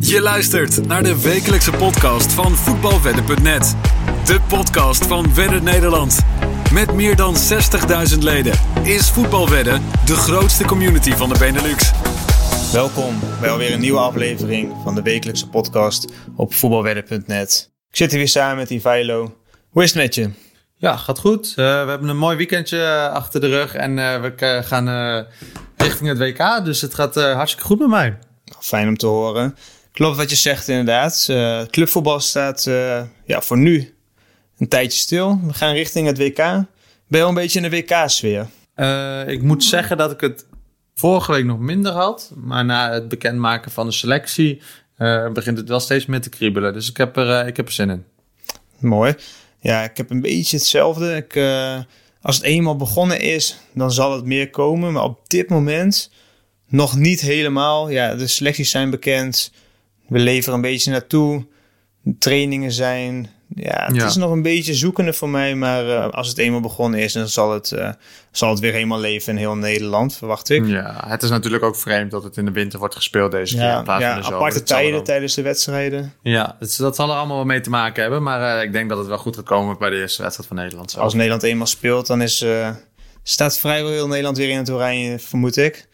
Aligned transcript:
Je 0.00 0.20
luistert 0.20 0.86
naar 0.86 1.02
de 1.02 1.22
wekelijkse 1.22 1.70
podcast 1.70 2.32
van 2.32 2.56
voetbalwedden.net. 2.56 3.76
De 4.24 4.40
podcast 4.48 5.06
van 5.06 5.34
Wedden 5.34 5.64
Nederland. 5.64 6.18
Met 6.72 6.94
meer 6.94 7.16
dan 7.16 7.34
60.000 8.12 8.18
leden 8.18 8.52
is 8.82 9.10
Voetbalwedden 9.10 9.82
de 10.04 10.14
grootste 10.14 10.64
community 10.64 11.12
van 11.12 11.28
de 11.28 11.38
Benelux. 11.38 11.92
Welkom 12.72 13.18
bij 13.40 13.50
alweer 13.50 13.72
een 13.72 13.80
nieuwe 13.80 13.98
aflevering 13.98 14.74
van 14.82 14.94
de 14.94 15.02
wekelijkse 15.02 15.48
podcast 15.48 16.12
op 16.36 16.54
voetbalwedden.net. 16.54 17.72
Ik 17.90 17.96
zit 17.96 18.10
hier 18.10 18.18
weer 18.18 18.28
samen 18.28 18.56
met 18.56 18.70
Ivailo. 18.70 19.36
Hoe 19.68 19.82
is 19.82 19.92
het 19.92 20.02
met 20.02 20.14
je? 20.14 20.30
Ja, 20.76 20.96
gaat 20.96 21.18
goed. 21.18 21.48
Uh, 21.48 21.54
we 21.56 21.88
hebben 21.88 22.08
een 22.08 22.18
mooi 22.18 22.36
weekendje 22.36 22.82
eh, 22.82 23.12
achter 23.12 23.40
de 23.40 23.48
rug 23.48 23.74
en 23.74 23.98
uh, 23.98 24.20
we 24.20 24.60
gaan 24.64 24.88
uh, 24.88 25.20
richting 25.76 26.08
het 26.08 26.18
WK. 26.18 26.64
Dus 26.64 26.80
het 26.80 26.94
gaat 26.94 27.14
hartstikke 27.14 27.66
goed 27.66 27.78
met 27.78 27.88
mij. 27.88 28.18
Fijn 28.60 28.88
om 28.88 28.96
te 28.96 29.06
horen. 29.06 29.56
Klopt 29.98 30.16
wat 30.16 30.30
je 30.30 30.36
zegt 30.36 30.68
inderdaad. 30.68 31.24
clubvoetbal 31.70 32.20
staat 32.20 32.64
ja, 33.24 33.40
voor 33.40 33.58
nu 33.58 33.94
een 34.58 34.68
tijdje 34.68 34.98
stil. 34.98 35.40
We 35.46 35.52
gaan 35.52 35.72
richting 35.72 36.06
het 36.06 36.18
WK. 36.18 36.36
Ben 36.36 36.66
je 37.08 37.22
al 37.22 37.28
een 37.28 37.34
beetje 37.34 37.60
in 37.60 37.70
de 37.70 37.76
WK-sfeer? 37.76 38.46
ik 39.26 39.42
moet 39.42 39.64
zeggen 39.64 39.96
dat 39.96 40.10
ik 40.10 40.20
het 40.20 40.46
vorige 40.94 41.32
week 41.32 41.44
nog 41.44 41.58
minder 41.58 41.92
had. 41.92 42.32
Maar 42.34 42.64
na 42.64 42.92
het 42.92 43.08
bekendmaken 43.08 43.70
van 43.70 43.86
de 43.86 43.92
selectie 43.92 44.62
begint 45.32 45.58
het 45.58 45.68
wel 45.68 45.80
steeds 45.80 46.06
meer 46.06 46.20
te 46.20 46.28
kriebelen. 46.28 46.72
Dus 46.72 46.88
ik 46.88 46.96
heb 46.96 47.16
er, 47.16 47.46
ik 47.46 47.56
heb 47.56 47.66
er 47.66 47.72
zin 47.72 47.90
in. 47.90 48.04
Mooi. 48.78 49.14
Ja, 49.60 49.82
ik 49.82 49.96
heb 49.96 50.10
een 50.10 50.20
beetje 50.20 50.56
hetzelfde. 50.56 51.16
Ik, 51.16 51.34
uh, 51.34 51.78
als 52.22 52.36
het 52.36 52.44
eenmaal 52.44 52.76
begonnen 52.76 53.20
is, 53.20 53.58
dan 53.74 53.92
zal 53.92 54.12
het 54.12 54.24
meer 54.24 54.50
komen. 54.50 54.92
Maar 54.92 55.04
op 55.04 55.28
dit 55.28 55.48
moment 55.48 56.10
nog 56.68 56.96
niet 56.96 57.20
helemaal. 57.20 57.88
Ja, 57.90 58.14
de 58.14 58.26
selecties 58.26 58.70
zijn 58.70 58.90
bekend. 58.90 59.52
We 60.08 60.18
leveren 60.18 60.54
een 60.54 60.60
beetje 60.60 60.90
naartoe. 60.90 61.46
trainingen 62.18 62.72
zijn 62.72 63.28
ja, 63.54 63.88
het 63.92 64.02
is 64.02 64.16
nog 64.16 64.30
een 64.30 64.42
beetje 64.42 64.74
zoekende 64.74 65.12
voor 65.12 65.28
mij. 65.28 65.54
Maar 65.54 65.86
uh, 65.86 66.08
als 66.08 66.28
het 66.28 66.38
eenmaal 66.38 66.60
begonnen 66.60 67.00
is, 67.00 67.12
dan 67.12 67.28
zal 67.28 67.52
het, 67.52 67.70
uh, 67.70 67.90
zal 68.30 68.50
het 68.50 68.58
weer 68.58 68.72
helemaal 68.72 69.00
leven 69.00 69.32
in 69.32 69.38
heel 69.38 69.56
Nederland, 69.56 70.16
verwacht 70.16 70.50
ik. 70.50 70.66
Ja, 70.66 71.04
het 71.06 71.22
is 71.22 71.30
natuurlijk 71.30 71.64
ook 71.64 71.76
vreemd 71.76 72.10
dat 72.10 72.22
het 72.22 72.36
in 72.36 72.44
de 72.44 72.50
winter 72.50 72.78
wordt 72.78 72.94
gespeeld 72.94 73.30
deze 73.30 73.56
keer. 73.56 73.76
In 73.76 73.84
plaats 73.84 74.02
ja, 74.02 74.08
van 74.08 74.18
de 74.18 74.24
zomer. 74.24 74.38
aparte 74.38 74.62
tijden 74.62 75.04
tijdens 75.04 75.34
de 75.34 75.42
wedstrijden. 75.42 76.12
Ja, 76.22 76.56
dat, 76.58 76.76
dat 76.78 76.96
zal 76.96 77.10
er 77.10 77.16
allemaal 77.16 77.36
wel 77.36 77.44
mee 77.44 77.60
te 77.60 77.70
maken 77.70 78.02
hebben. 78.02 78.22
Maar 78.22 78.56
uh, 78.56 78.62
ik 78.62 78.72
denk 78.72 78.88
dat 78.88 78.98
het 78.98 79.06
wel 79.06 79.18
goed 79.18 79.36
gaat 79.36 79.44
komen 79.44 79.78
bij 79.78 79.90
de 79.90 79.96
eerste 79.96 80.22
wedstrijd 80.22 80.48
van 80.48 80.58
Nederland. 80.58 80.98
Als 80.98 81.14
Nederland 81.14 81.42
eenmaal 81.42 81.66
speelt, 81.66 82.06
dan 82.06 82.22
is, 82.22 82.44
staat 83.22 83.58
vrijwel 83.58 83.90
heel 83.90 84.08
Nederland 84.08 84.36
weer 84.36 84.48
in 84.48 84.58
het 84.58 84.70
oranje, 84.70 85.18
vermoed 85.18 85.56
ik. 85.56 85.88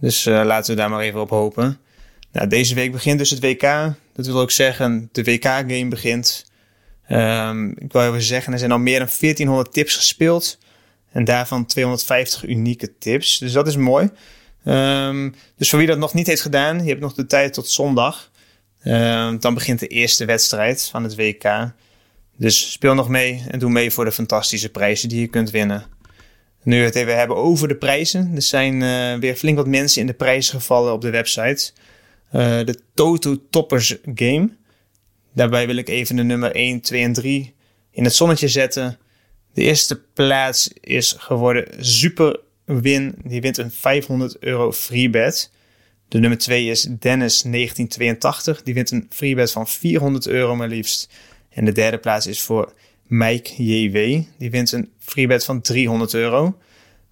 Dus 0.00 0.24
laten 0.24 0.74
we 0.74 0.80
daar 0.80 0.90
maar 0.90 1.00
even 1.00 1.20
op 1.20 1.30
hopen. 1.30 1.78
Nou, 2.32 2.46
deze 2.46 2.74
week 2.74 2.92
begint 2.92 3.18
dus 3.18 3.30
het 3.30 3.40
WK. 3.40 3.94
Dat 4.12 4.26
wil 4.26 4.38
ook 4.38 4.50
zeggen, 4.50 5.08
de 5.12 5.24
WK-game 5.24 5.88
begint. 5.88 6.50
Um, 7.10 7.70
ik 7.78 7.92
wil 7.92 8.02
even 8.02 8.22
zeggen, 8.22 8.52
er 8.52 8.58
zijn 8.58 8.72
al 8.72 8.78
meer 8.78 8.98
dan 8.98 9.08
1400 9.20 9.72
tips 9.72 9.96
gespeeld. 9.96 10.58
En 11.12 11.24
daarvan 11.24 11.66
250 11.66 12.44
unieke 12.44 12.98
tips. 12.98 13.38
Dus 13.38 13.52
dat 13.52 13.66
is 13.66 13.76
mooi. 13.76 14.10
Um, 14.64 15.34
dus 15.56 15.70
voor 15.70 15.78
wie 15.78 15.88
dat 15.88 15.98
nog 15.98 16.14
niet 16.14 16.26
heeft 16.26 16.42
gedaan, 16.42 16.82
je 16.82 16.88
hebt 16.88 17.00
nog 17.00 17.14
de 17.14 17.26
tijd 17.26 17.52
tot 17.52 17.68
zondag. 17.68 18.30
Um, 18.84 19.40
dan 19.40 19.54
begint 19.54 19.78
de 19.80 19.86
eerste 19.86 20.24
wedstrijd 20.24 20.88
van 20.90 21.02
het 21.02 21.16
WK. 21.16 21.72
Dus 22.36 22.72
speel 22.72 22.94
nog 22.94 23.08
mee 23.08 23.44
en 23.48 23.58
doe 23.58 23.70
mee 23.70 23.90
voor 23.90 24.04
de 24.04 24.12
fantastische 24.12 24.68
prijzen 24.68 25.08
die 25.08 25.20
je 25.20 25.26
kunt 25.26 25.50
winnen. 25.50 25.84
Nu 26.62 26.78
we 26.78 26.84
het 26.84 26.94
even 26.94 27.16
hebben 27.16 27.36
over 27.36 27.68
de 27.68 27.76
prijzen. 27.76 28.32
Er 28.34 28.42
zijn 28.42 28.80
uh, 28.80 29.20
weer 29.20 29.34
flink 29.34 29.56
wat 29.56 29.66
mensen 29.66 30.00
in 30.00 30.06
de 30.06 30.12
prijzen 30.12 30.60
gevallen 30.60 30.92
op 30.92 31.00
de 31.00 31.10
website. 31.10 31.72
Uh, 32.32 32.64
de 32.64 32.80
Toto 32.94 33.36
Toppers 33.50 33.96
Game. 34.14 34.50
Daarbij 35.34 35.66
wil 35.66 35.76
ik 35.76 35.88
even 35.88 36.16
de 36.16 36.22
nummer 36.22 36.54
1, 36.54 36.80
2 36.80 37.02
en 37.02 37.12
3 37.12 37.54
in 37.90 38.04
het 38.04 38.14
zonnetje 38.14 38.48
zetten. 38.48 38.98
De 39.54 39.62
eerste 39.62 40.00
plaats 40.00 40.70
is 40.80 41.14
geworden 41.18 41.84
Super 41.84 42.40
Win. 42.64 43.14
Die 43.24 43.40
wint 43.40 43.58
een 43.58 43.70
500 43.70 44.38
euro 44.38 44.72
freebet. 44.72 45.50
De 46.08 46.18
nummer 46.18 46.38
2 46.38 46.66
is 46.66 46.82
Dennis 46.82 47.42
1982. 47.42 48.62
Die 48.62 48.74
wint 48.74 48.90
een 48.90 49.06
freebet 49.10 49.52
van 49.52 49.68
400 49.68 50.26
euro 50.26 50.56
maar 50.56 50.68
liefst. 50.68 51.08
En 51.50 51.64
de 51.64 51.72
derde 51.72 51.98
plaats 51.98 52.26
is 52.26 52.42
voor 52.42 52.72
Mike 53.06 53.62
JW. 53.62 54.22
Die 54.38 54.50
wint 54.50 54.72
een 54.72 54.90
freebet 54.98 55.44
van 55.44 55.60
300 55.60 56.14
euro. 56.14 56.58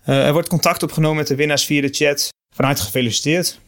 Uh, 0.07 0.27
er 0.27 0.33
wordt 0.33 0.49
contact 0.49 0.83
opgenomen 0.83 1.17
met 1.17 1.27
de 1.27 1.35
winnaars 1.35 1.65
via 1.65 1.81
de 1.81 1.89
chat. 1.89 2.29
Vanuit 2.55 2.81
gefeliciteerd. 2.81 3.61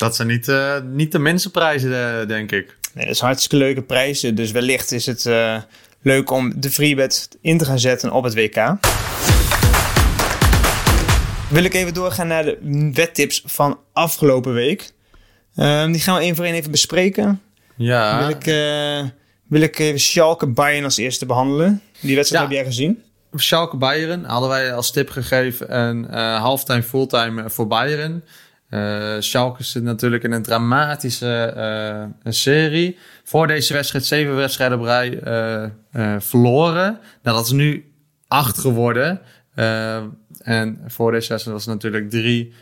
Dat 0.00 0.16
zijn 0.16 0.28
niet, 0.28 0.48
uh, 0.48 0.76
niet 0.84 1.12
de 1.12 1.18
mensenprijzen, 1.18 1.90
uh, 1.90 2.28
denk 2.28 2.52
ik. 2.52 2.76
Nee, 2.94 3.04
dat 3.04 3.14
is 3.14 3.20
hartstikke 3.20 3.56
leuke 3.56 3.82
prijzen. 3.82 4.34
Dus 4.34 4.50
wellicht 4.50 4.92
is 4.92 5.06
het 5.06 5.24
uh, 5.24 5.56
leuk 6.02 6.30
om 6.30 6.60
de 6.60 6.70
freebet 6.70 7.28
in 7.40 7.58
te 7.58 7.64
gaan 7.64 7.78
zetten 7.78 8.12
op 8.12 8.24
het 8.24 8.34
WK. 8.34 8.76
Wil 11.48 11.64
ik 11.64 11.74
even 11.74 11.94
doorgaan 11.94 12.26
naar 12.26 12.44
de 12.44 12.90
wettips 12.94 13.42
van 13.46 13.78
afgelopen 13.92 14.52
week. 14.52 14.92
Uh, 15.56 15.86
die 15.86 16.00
gaan 16.00 16.14
we 16.14 16.20
één 16.20 16.36
voor 16.36 16.44
één 16.44 16.54
even 16.54 16.70
bespreken. 16.70 17.42
Ja. 17.76 18.18
Wil 18.18 18.28
ik, 18.28 18.46
uh, 18.46 19.08
wil 19.48 19.60
ik 19.60 19.78
even 19.78 20.00
Schalke 20.00 20.46
Bayern 20.46 20.84
als 20.84 20.96
eerste 20.96 21.26
behandelen. 21.26 21.82
Die 22.00 22.16
wedstrijd 22.16 22.42
heb 22.42 22.52
jij 22.52 22.64
gezien? 22.64 23.02
Schalke 23.34 23.76
Bayern 23.76 24.24
hadden 24.24 24.48
wij 24.48 24.74
als 24.74 24.92
tip 24.92 25.10
gegeven 25.10 25.78
een 25.78 26.04
halftime 26.36 26.82
fulltime 26.82 27.50
voor 27.50 27.66
Bayern. 27.66 28.22
Uh, 28.70 29.16
Schalke 29.18 29.62
zit 29.64 29.82
natuurlijk 29.82 30.22
in 30.22 30.32
een 30.32 30.42
dramatische 30.42 31.54
uh, 32.24 32.32
serie. 32.32 32.98
Voor 33.24 33.46
deze 33.46 33.72
wedstrijd 33.72 34.04
zeven 34.04 34.36
wedstrijden 34.36 34.80
op 34.80 34.86
uh, 34.86 36.16
verloren. 36.18 36.98
Nou, 37.22 37.36
dat 37.36 37.46
is 37.46 37.52
nu 37.52 37.92
acht 38.28 38.58
geworden. 38.58 39.20
en 40.38 40.80
voor 40.86 41.12
deze 41.12 41.28
wedstrijd 41.28 41.56
was 41.56 41.64
het 41.64 41.74
natuurlijk 41.74 42.10
drie 42.10 42.52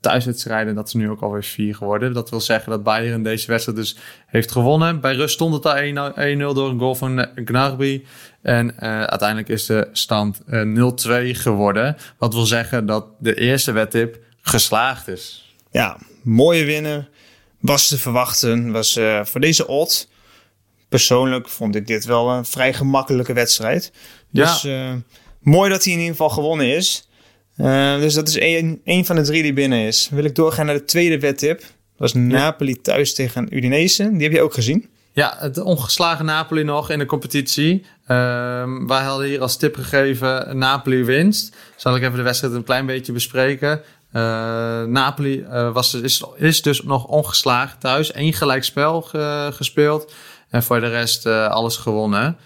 thuiswedstrijden. 0.00 0.74
Dat 0.74 0.86
is 0.86 0.94
nu 0.94 1.10
ook 1.10 1.20
alweer 1.20 1.44
vier 1.44 1.74
geworden. 1.74 2.12
Dat 2.12 2.30
wil 2.30 2.40
zeggen 2.40 2.70
dat 2.70 2.82
Bayern 2.82 3.22
deze 3.22 3.46
wedstrijd 3.46 3.78
dus 3.78 3.96
heeft 4.26 4.52
gewonnen. 4.52 5.00
Bij 5.00 5.14
rust 5.14 5.34
stond 5.34 5.54
het 5.54 5.66
al 5.66 6.12
1-0 6.12 6.54
door 6.54 6.70
een 6.70 6.78
goal 6.78 6.94
van 6.94 7.26
Gnarby. 7.34 8.04
En 8.42 8.80
uiteindelijk 8.80 9.48
is 9.48 9.66
de 9.66 9.88
stand 9.92 10.40
0-2 10.46 10.46
geworden. 11.32 11.96
Wat 12.18 12.34
wil 12.34 12.46
zeggen 12.46 12.86
dat 12.86 13.06
de 13.18 13.34
eerste 13.34 13.72
wedtip 13.72 14.18
geslaagd 14.40 15.08
is. 15.08 15.54
Ja, 15.70 15.98
mooie 16.22 16.64
winner. 16.64 17.08
Was 17.60 17.88
te 17.88 17.98
verwachten. 17.98 18.72
Was 18.72 18.96
uh, 18.96 19.24
voor 19.24 19.40
deze 19.40 19.66
odd. 19.66 20.08
Persoonlijk 20.88 21.48
vond 21.48 21.74
ik 21.74 21.86
dit 21.86 22.04
wel 22.04 22.30
een 22.30 22.44
vrij 22.44 22.74
gemakkelijke 22.74 23.32
wedstrijd. 23.32 23.92
Dus 24.30 24.62
ja. 24.62 24.90
uh, 24.90 24.96
mooi 25.40 25.70
dat 25.70 25.84
hij 25.84 25.92
in 25.92 25.98
ieder 25.98 26.14
geval 26.14 26.30
gewonnen 26.30 26.66
is. 26.76 27.08
Uh, 27.56 27.98
dus 27.98 28.14
dat 28.14 28.28
is 28.28 28.38
één, 28.38 28.80
één 28.84 29.04
van 29.04 29.16
de 29.16 29.22
drie 29.22 29.42
die 29.42 29.52
binnen 29.52 29.78
is. 29.78 30.08
Wil 30.10 30.24
ik 30.24 30.34
doorgaan 30.34 30.66
naar 30.66 30.74
de 30.74 30.84
tweede 30.84 31.18
wedtip. 31.18 31.58
Dat 31.58 31.68
was 31.96 32.14
Napoli 32.14 32.80
thuis 32.80 33.14
tegen 33.14 33.56
Udinese. 33.56 34.10
Die 34.12 34.22
heb 34.22 34.32
je 34.32 34.42
ook 34.42 34.54
gezien. 34.54 34.88
Ja, 35.12 35.36
het 35.38 35.58
ongeslagen 35.58 36.24
Napoli 36.24 36.62
nog 36.64 36.90
in 36.90 36.98
de 36.98 37.06
competitie. 37.06 37.84
Uh, 38.02 38.06
wij 38.86 39.02
hadden 39.02 39.26
hier 39.26 39.40
als 39.40 39.56
tip 39.56 39.74
gegeven 39.74 40.58
Napoli 40.58 41.04
winst. 41.04 41.56
Zal 41.76 41.96
ik 41.96 42.02
even 42.02 42.16
de 42.16 42.22
wedstrijd 42.22 42.54
een 42.54 42.64
klein 42.64 42.86
beetje 42.86 43.12
bespreken. 43.12 43.82
Uh, 44.12 44.82
Napoli 44.82 45.38
uh, 45.38 45.72
was, 45.72 45.94
is, 45.94 46.24
is 46.36 46.62
dus 46.62 46.82
nog 46.82 47.04
ongeslagen 47.04 47.78
thuis. 47.78 48.14
Eén 48.14 48.32
gelijkspel 48.32 49.02
ge, 49.02 49.50
gespeeld. 49.54 50.12
En 50.48 50.62
voor 50.62 50.80
de 50.80 50.88
rest 50.88 51.26
uh, 51.26 51.46
alles 51.46 51.76
gewonnen. 51.76 52.36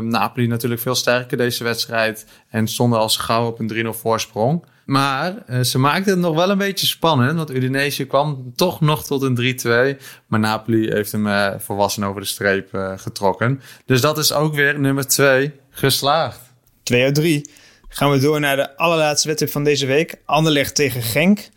Napoli 0.00 0.46
natuurlijk 0.46 0.80
veel 0.80 0.94
sterker 0.94 1.36
deze 1.36 1.64
wedstrijd. 1.64 2.26
En 2.50 2.68
stonden 2.68 2.98
als 2.98 3.16
gauw 3.16 3.46
op 3.46 3.58
een 3.58 3.94
3-0 3.94 3.98
voorsprong. 3.98 4.64
Maar 4.84 5.34
ze 5.62 5.78
maakten 5.78 6.12
het 6.12 6.20
nog 6.20 6.34
wel 6.34 6.50
een 6.50 6.58
beetje 6.58 6.86
spannend. 6.86 7.36
Want 7.36 7.50
Udinese 7.50 8.04
kwam 8.04 8.52
toch 8.54 8.80
nog 8.80 9.04
tot 9.04 9.22
een 9.22 9.96
3-2. 9.96 10.02
Maar 10.26 10.40
Napoli 10.40 10.88
heeft 10.92 11.12
hem 11.12 11.60
volwassen 11.60 12.04
over 12.04 12.20
de 12.20 12.26
streep 12.26 12.68
getrokken. 12.96 13.60
Dus 13.86 14.00
dat 14.00 14.18
is 14.18 14.32
ook 14.32 14.54
weer 14.54 14.80
nummer 14.80 15.06
2 15.06 15.52
geslaagd. 15.70 16.40
2 16.82 17.04
uit 17.04 17.14
3 17.14 17.50
gaan 17.96 18.10
we 18.10 18.18
door 18.18 18.40
naar 18.40 18.56
de 18.56 18.76
allerlaatste 18.76 19.26
wedstrijd 19.26 19.52
van 19.52 19.64
deze 19.64 19.86
week. 19.86 20.16
Anderlecht 20.24 20.74
tegen 20.74 21.02
Genk. 21.02 21.48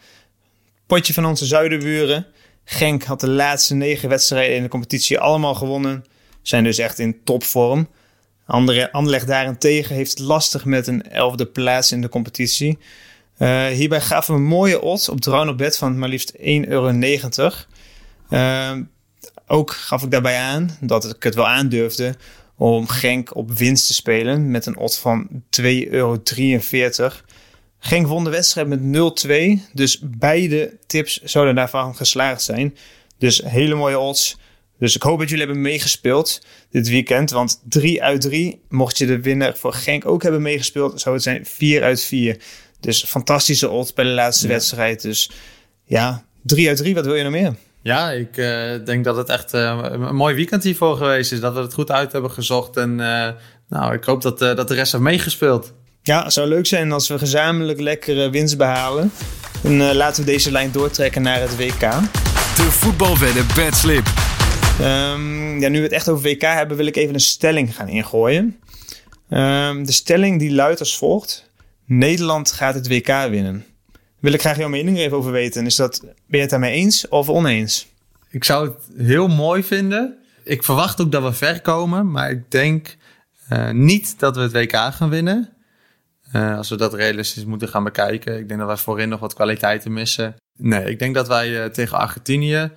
Potje 0.88 1.13
van 1.13 1.25
onze 1.25 1.45
zuidenburen. 1.45 2.25
Genk 2.63 3.03
had 3.03 3.19
de 3.19 3.30
laatste 3.30 3.75
negen 3.75 4.09
wedstrijden 4.09 4.56
in 4.56 4.63
de 4.63 4.69
competitie 4.69 5.19
allemaal 5.19 5.56
gewonnen. 5.56 6.06
Zijn 6.41 6.63
dus 6.63 6.77
echt 6.77 7.00
in 7.00 7.24
topvorm. 7.24 7.88
Anderlecht 8.91 9.27
daarentegen 9.27 9.95
heeft 9.95 10.19
lastig 10.19 10.65
met 10.65 10.88
een 10.88 11.12
elfde 11.12 11.45
plaats 11.45 11.91
in 11.91 12.01
de 12.01 12.09
competitie. 12.09 12.77
Uh, 13.38 13.65
hierbij 13.68 14.01
gaven 14.01 14.33
we 14.33 14.39
een 14.39 14.45
mooie 14.45 14.81
odds 14.81 15.09
op 15.09 15.21
Drown 15.21 15.50
op 15.50 15.57
bed 15.57 15.77
van 15.77 16.00
maar 16.00 16.09
liefst 16.09 16.38
1,90 16.38 16.41
euro. 16.44 16.91
Uh, 18.30 18.71
ook 19.47 19.71
gaf 19.71 20.03
ik 20.03 20.12
daarbij 20.12 20.38
aan 20.38 20.77
dat 20.81 21.06
ik 21.06 21.24
het 21.24 21.36
wel 21.36 21.47
aandurfde 21.47 22.15
om 22.59 22.88
Genk 22.88 23.35
op 23.35 23.51
winst 23.51 23.88
te 23.88 23.94
spelen 23.94 24.51
met 24.51 24.65
een 24.65 24.77
odd 24.77 24.97
van 24.97 25.27
2,43 25.61 25.67
euro. 25.89 26.21
Genk 27.79 28.07
won 28.07 28.23
de 28.23 28.29
wedstrijd 28.29 28.67
met 28.67 28.79
0-2, 29.27 29.73
dus 29.73 30.00
beide 30.03 30.77
tips 30.88 31.21
zouden 31.23 31.56
daarvan 31.56 31.95
geslaagd 31.95 32.41
zijn. 32.41 32.77
Dus 33.17 33.41
hele 33.45 33.75
mooie 33.75 34.00
odds. 34.00 34.38
Dus 34.79 34.95
ik 34.95 35.01
hoop 35.01 35.19
dat 35.19 35.29
jullie 35.29 35.45
hebben 35.45 35.61
meegespeeld 35.63 36.45
dit 36.69 36.89
weekend. 36.89 37.31
Want 37.31 37.61
3 37.69 38.03
uit 38.03 38.21
3, 38.21 38.62
mocht 38.69 38.97
je 38.97 39.05
de 39.05 39.21
winnaar 39.21 39.57
voor 39.57 39.73
Genk 39.73 40.05
ook 40.05 40.23
hebben 40.23 40.41
meegespeeld, 40.41 41.01
zou 41.01 41.15
het 41.15 41.23
zijn 41.23 41.45
4 41.45 41.83
uit 41.83 42.01
4. 42.01 42.38
Dus 42.79 43.03
fantastische 43.03 43.69
odds 43.69 43.94
bij 43.94 44.05
de 44.05 44.12
laatste 44.12 44.47
wedstrijd. 44.47 45.01
Dus 45.01 45.31
ja, 45.85 46.25
3 46.44 46.67
uit 46.67 46.77
3, 46.77 46.95
wat 46.95 47.05
wil 47.05 47.15
je 47.15 47.23
nog 47.23 47.31
meer? 47.31 47.55
Ja, 47.81 48.11
ik 48.11 48.37
uh, 48.37 48.85
denk 48.85 49.03
dat 49.03 49.15
het 49.15 49.29
echt 49.29 49.53
uh, 49.53 49.79
een 49.81 50.15
mooi 50.15 50.35
weekend 50.35 50.63
hiervoor 50.63 50.97
geweest 50.97 51.31
is. 51.31 51.39
Dat 51.39 51.53
we 51.53 51.59
het 51.59 51.73
goed 51.73 51.91
uit 51.91 52.11
hebben 52.11 52.31
gezocht. 52.31 52.77
En 52.77 52.89
uh, 52.89 53.27
nou, 53.69 53.93
ik 53.93 54.03
hoop 54.03 54.21
dat, 54.21 54.39
dat 54.39 54.67
de 54.67 54.73
rest 54.73 54.91
heeft 54.91 55.03
meegespeeld. 55.03 55.73
Ja, 56.01 56.23
het 56.23 56.33
zou 56.33 56.47
leuk 56.47 56.65
zijn 56.65 56.91
als 56.91 57.07
we 57.07 57.17
gezamenlijk 57.17 57.79
lekkere 57.79 58.29
winst 58.29 58.57
behalen. 58.57 59.11
En 59.63 59.95
laten 59.95 60.23
we 60.23 60.31
deze 60.31 60.51
lijn 60.51 60.71
doortrekken 60.71 61.21
naar 61.21 61.39
het 61.39 61.57
WK. 61.57 61.79
De 61.79 62.71
voetbalwedden 62.71 63.45
bedslip. 63.55 64.07
Um, 64.81 65.59
ja, 65.59 65.69
nu 65.69 65.77
we 65.77 65.83
het 65.83 65.91
echt 65.91 66.09
over 66.09 66.23
WK 66.23 66.41
hebben, 66.41 66.77
wil 66.77 66.85
ik 66.85 66.95
even 66.95 67.13
een 67.13 67.19
stelling 67.19 67.75
gaan 67.75 67.87
ingooien. 67.87 68.59
Um, 69.29 69.85
de 69.85 69.91
stelling 69.91 70.39
die 70.39 70.51
luidt 70.51 70.79
als 70.79 70.97
volgt. 70.97 71.49
Nederland 71.85 72.51
gaat 72.51 72.73
het 72.73 72.87
WK 72.87 73.27
winnen. 73.29 73.65
Wil 74.19 74.33
ik 74.33 74.42
graag 74.42 74.57
jouw 74.57 74.69
mening 74.69 74.98
even 74.98 75.18
over 75.18 75.31
weten. 75.31 75.66
Is 75.66 75.75
dat, 75.75 76.00
ben 76.01 76.16
je 76.25 76.38
het 76.38 76.50
daarmee 76.50 76.74
eens 76.74 77.07
of 77.07 77.30
oneens? 77.30 77.88
Ik 78.30 78.44
zou 78.44 78.68
het 78.68 79.07
heel 79.07 79.27
mooi 79.27 79.63
vinden. 79.63 80.18
Ik 80.44 80.63
verwacht 80.63 81.01
ook 81.01 81.12
dat 81.12 81.24
we 81.24 81.33
ver 81.33 81.62
komen, 81.62 82.12
maar 82.12 82.30
ik 82.30 82.51
denk 82.51 82.98
uh, 83.54 83.69
niet 83.69 84.19
dat 84.19 84.36
we 84.36 84.42
het 84.42 84.51
WK 84.51 84.75
gaan 84.75 85.10
winnen. 85.10 85.50
Uh, 86.33 86.57
als 86.57 86.69
we 86.69 86.75
dat 86.75 86.94
realistisch 86.94 87.45
moeten 87.45 87.68
gaan 87.68 87.83
bekijken. 87.83 88.38
Ik 88.38 88.48
denk 88.48 88.60
dat 88.60 88.69
wij 88.69 88.77
voorin 88.77 89.10
nog 89.10 89.19
wat 89.19 89.33
kwaliteiten 89.33 89.94
missen. 89.94 90.36
Nee, 90.57 90.86
ik 90.86 91.00
denk 91.00 91.15
dat 91.15 91.27
wij 91.27 91.50
uh, 91.50 91.65
tegen 91.65 91.98
Argentinië 91.98 92.72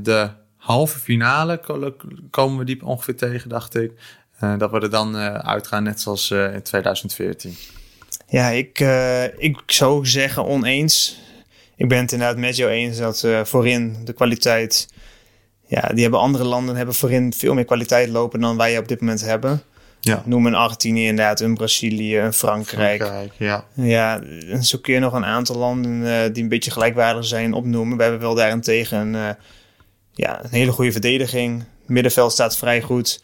de 0.00 0.28
halve 0.56 0.98
finale 0.98 1.60
komen 2.30 2.58
we 2.58 2.64
die 2.64 2.86
ongeveer 2.86 3.16
tegen, 3.16 3.48
dacht 3.48 3.74
ik. 3.74 3.92
dat 4.58 4.70
we 4.70 4.80
er 4.80 4.90
dan 4.90 5.16
uitgaan, 5.16 5.82
net 5.82 6.00
zoals 6.00 6.30
in 6.30 6.62
2014. 6.62 7.56
Ja, 8.30 8.48
ik, 8.48 8.80
uh, 8.80 9.24
ik 9.24 9.56
zou 9.66 10.06
zeggen 10.06 10.46
oneens. 10.46 11.20
Ik 11.76 11.88
ben 11.88 11.98
het 11.98 12.12
inderdaad 12.12 12.36
met 12.36 12.56
jou 12.56 12.70
eens 12.70 12.98
dat 12.98 13.22
uh, 13.22 13.44
voorin 13.44 13.96
de 14.04 14.12
kwaliteit... 14.12 14.88
Ja, 15.66 15.80
die 15.80 16.02
hebben 16.02 16.20
andere 16.20 16.44
landen 16.44 16.76
hebben 16.76 16.94
voorin 16.94 17.32
veel 17.32 17.54
meer 17.54 17.64
kwaliteit 17.64 18.08
lopen 18.08 18.40
dan 18.40 18.56
wij 18.56 18.78
op 18.78 18.88
dit 18.88 19.00
moment 19.00 19.20
hebben. 19.20 19.62
Ja. 20.00 20.22
Noem 20.26 20.46
een 20.46 20.54
Argentinië 20.54 21.06
inderdaad, 21.06 21.40
een 21.40 21.54
Brazilië, 21.54 22.18
een 22.18 22.32
Frankrijk. 22.32 23.02
Frankrijk 23.02 23.32
ja. 23.36 23.64
Ja, 23.74 24.22
en 24.48 24.64
zo 24.64 24.78
kun 24.78 24.94
je 24.94 25.00
nog 25.00 25.12
een 25.12 25.24
aantal 25.24 25.56
landen 25.56 26.02
uh, 26.02 26.32
die 26.32 26.42
een 26.42 26.48
beetje 26.48 26.70
gelijkwaardig 26.70 27.24
zijn 27.24 27.52
opnoemen. 27.52 27.96
We 27.96 28.02
hebben 28.02 28.20
wel 28.20 28.34
daarentegen 28.34 29.14
een, 29.14 29.36
ja, 30.12 30.44
een 30.44 30.50
hele 30.50 30.72
goede 30.72 30.92
verdediging. 30.92 31.64
Middenveld 31.86 32.32
staat 32.32 32.56
vrij 32.56 32.80
goed. 32.80 33.22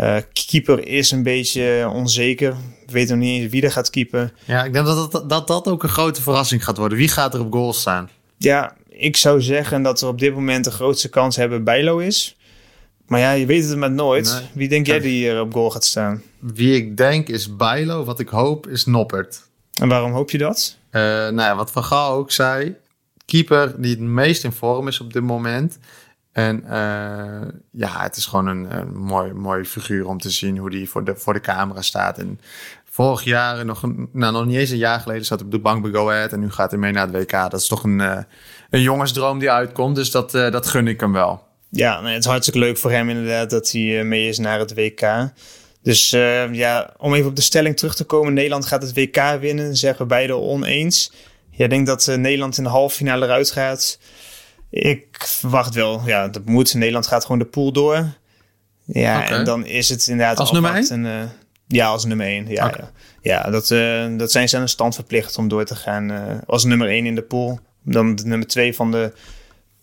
Uh, 0.00 0.16
keeper 0.32 0.86
is 0.86 1.10
een 1.10 1.22
beetje 1.22 1.90
onzeker. 1.92 2.54
We 2.86 2.92
weten 2.92 3.18
nog 3.18 3.26
niet 3.26 3.42
eens 3.42 3.50
wie 3.50 3.62
er 3.62 3.72
gaat 3.72 3.90
keepen. 3.90 4.32
Ja, 4.44 4.64
ik 4.64 4.72
denk 4.72 4.86
dat 4.86 5.12
dat, 5.12 5.28
dat 5.28 5.46
dat 5.46 5.68
ook 5.68 5.82
een 5.82 5.88
grote 5.88 6.22
verrassing 6.22 6.64
gaat 6.64 6.76
worden. 6.76 6.98
Wie 6.98 7.08
gaat 7.08 7.34
er 7.34 7.40
op 7.40 7.52
goal 7.52 7.72
staan? 7.72 8.10
Ja, 8.36 8.76
ik 8.88 9.16
zou 9.16 9.42
zeggen 9.42 9.82
dat 9.82 10.00
er 10.00 10.08
op 10.08 10.18
dit 10.18 10.34
moment 10.34 10.64
de 10.64 10.70
grootste 10.70 11.08
kans 11.08 11.36
hebben 11.36 11.64
Bijlo 11.64 11.98
is. 11.98 12.36
Maar 13.06 13.20
ja, 13.20 13.32
je 13.32 13.46
weet 13.46 13.68
het 13.68 13.76
maar 13.76 13.90
nooit. 13.90 14.42
Wie 14.52 14.68
denk 14.68 14.86
jij 14.86 15.00
die 15.00 15.28
er 15.28 15.40
op 15.40 15.52
goal 15.52 15.70
gaat 15.70 15.84
staan? 15.84 16.22
Wie 16.38 16.74
ik 16.74 16.96
denk 16.96 17.28
is 17.28 17.56
Bijlo. 17.56 18.04
Wat 18.04 18.20
ik 18.20 18.28
hoop 18.28 18.66
is 18.66 18.86
Noppert. 18.86 19.42
En 19.80 19.88
waarom 19.88 20.12
hoop 20.12 20.30
je 20.30 20.38
dat? 20.38 20.76
Uh, 20.90 21.02
nou 21.02 21.36
ja, 21.36 21.56
wat 21.56 21.70
Van 21.70 21.84
Gaal 21.84 22.12
ook 22.12 22.30
zei. 22.30 22.74
Keeper 23.24 23.74
die 23.80 23.90
het 23.90 24.00
meest 24.00 24.44
in 24.44 24.52
vorm 24.52 24.88
is 24.88 25.00
op 25.00 25.12
dit 25.12 25.22
moment. 25.22 25.78
En 26.32 26.62
uh, 26.64 27.48
ja, 27.70 28.02
het 28.02 28.16
is 28.16 28.26
gewoon 28.26 28.46
een, 28.46 28.76
een, 28.76 28.96
mooi, 28.96 29.32
mooi 29.32 29.64
figuur 29.64 30.06
om 30.06 30.18
te 30.18 30.30
zien 30.30 30.58
hoe 30.58 30.70
die 30.70 30.88
voor 30.88 31.04
de, 31.04 31.16
voor 31.16 31.32
de 31.32 31.40
camera 31.40 31.82
staat. 31.82 32.18
En 32.18 32.40
vorig 32.90 33.24
jaar, 33.24 33.64
nog, 33.64 33.82
nou, 34.12 34.32
nog 34.32 34.46
niet 34.46 34.56
eens 34.56 34.70
een 34.70 34.76
jaar 34.76 35.00
geleden, 35.00 35.24
zat 35.24 35.42
op 35.42 35.50
de 35.50 35.58
bank 35.58 35.82
bij 35.82 35.90
Go. 35.90 36.10
En 36.10 36.40
nu 36.40 36.50
gaat 36.50 36.70
hij 36.70 36.80
mee 36.80 36.92
naar 36.92 37.06
het 37.06 37.16
WK. 37.16 37.30
Dat 37.30 37.60
is 37.60 37.66
toch 37.66 37.84
een, 37.84 37.98
uh, 37.98 38.18
een 38.70 38.80
jongensdroom 38.80 39.38
die 39.38 39.50
uitkomt. 39.50 39.96
Dus 39.96 40.10
dat, 40.10 40.34
uh, 40.34 40.50
dat 40.50 40.66
gun 40.66 40.88
ik 40.88 41.00
hem 41.00 41.12
wel. 41.12 41.44
Ja, 41.70 42.04
het 42.04 42.18
is 42.18 42.30
hartstikke 42.30 42.60
leuk 42.60 42.78
voor 42.78 42.90
hem 42.90 43.08
inderdaad 43.08 43.50
dat 43.50 43.70
hij 43.70 44.04
mee 44.04 44.28
is 44.28 44.38
naar 44.38 44.58
het 44.58 44.74
WK. 44.74 45.30
Dus 45.82 46.10
ja, 46.50 46.94
om 46.96 47.14
even 47.14 47.28
op 47.28 47.36
de 47.36 47.42
stelling 47.42 47.76
terug 47.76 47.94
te 47.94 48.04
komen. 48.04 48.32
Nederland 48.32 48.66
gaat 48.66 48.82
het 48.82 48.94
WK 48.94 49.36
winnen, 49.40 49.76
zeggen 49.76 50.02
we 50.02 50.08
beide 50.08 50.34
oneens. 50.34 51.12
Jij 51.50 51.68
denkt 51.68 51.86
dat 51.86 52.16
Nederland 52.16 52.58
in 52.58 52.64
de 52.64 52.70
halve 52.70 52.96
finale 52.96 53.24
eruit 53.24 53.50
gaat. 53.50 53.98
Ik 54.72 55.06
verwacht 55.18 55.74
wel, 55.74 56.02
ja, 56.06 56.28
dat 56.28 56.44
moet. 56.44 56.74
Nederland 56.74 57.06
gaat 57.06 57.22
gewoon 57.22 57.38
de 57.38 57.44
pool 57.44 57.72
door. 57.72 58.06
Ja, 58.84 59.28
en 59.28 59.44
dan 59.44 59.66
is 59.66 59.88
het 59.88 60.06
inderdaad 60.06 60.38
als 60.38 60.52
nummer 60.52 60.74
1? 60.74 61.04
Uh, 61.04 61.22
ja, 61.66 61.86
als 61.86 62.04
nummer 62.04 62.26
1. 62.26 62.48
Ja, 62.48 62.72
ja. 62.76 62.90
ja. 63.20 63.50
dat, 63.50 63.70
uh, 63.70 64.04
dat 64.18 64.30
zijn 64.30 64.48
ze 64.48 64.56
aan 64.56 64.62
een 64.62 64.68
stand 64.68 64.94
verplicht 64.94 65.38
om 65.38 65.48
door 65.48 65.64
te 65.64 65.74
gaan 65.74 66.10
uh, 66.10 66.20
als 66.46 66.64
nummer 66.64 66.88
1 66.88 67.06
in 67.06 67.14
de 67.14 67.22
pool. 67.22 67.58
Dan 67.82 68.14
de 68.14 68.26
nummer 68.26 68.48
2 68.48 68.74
van 68.74 68.90
de 68.90 69.12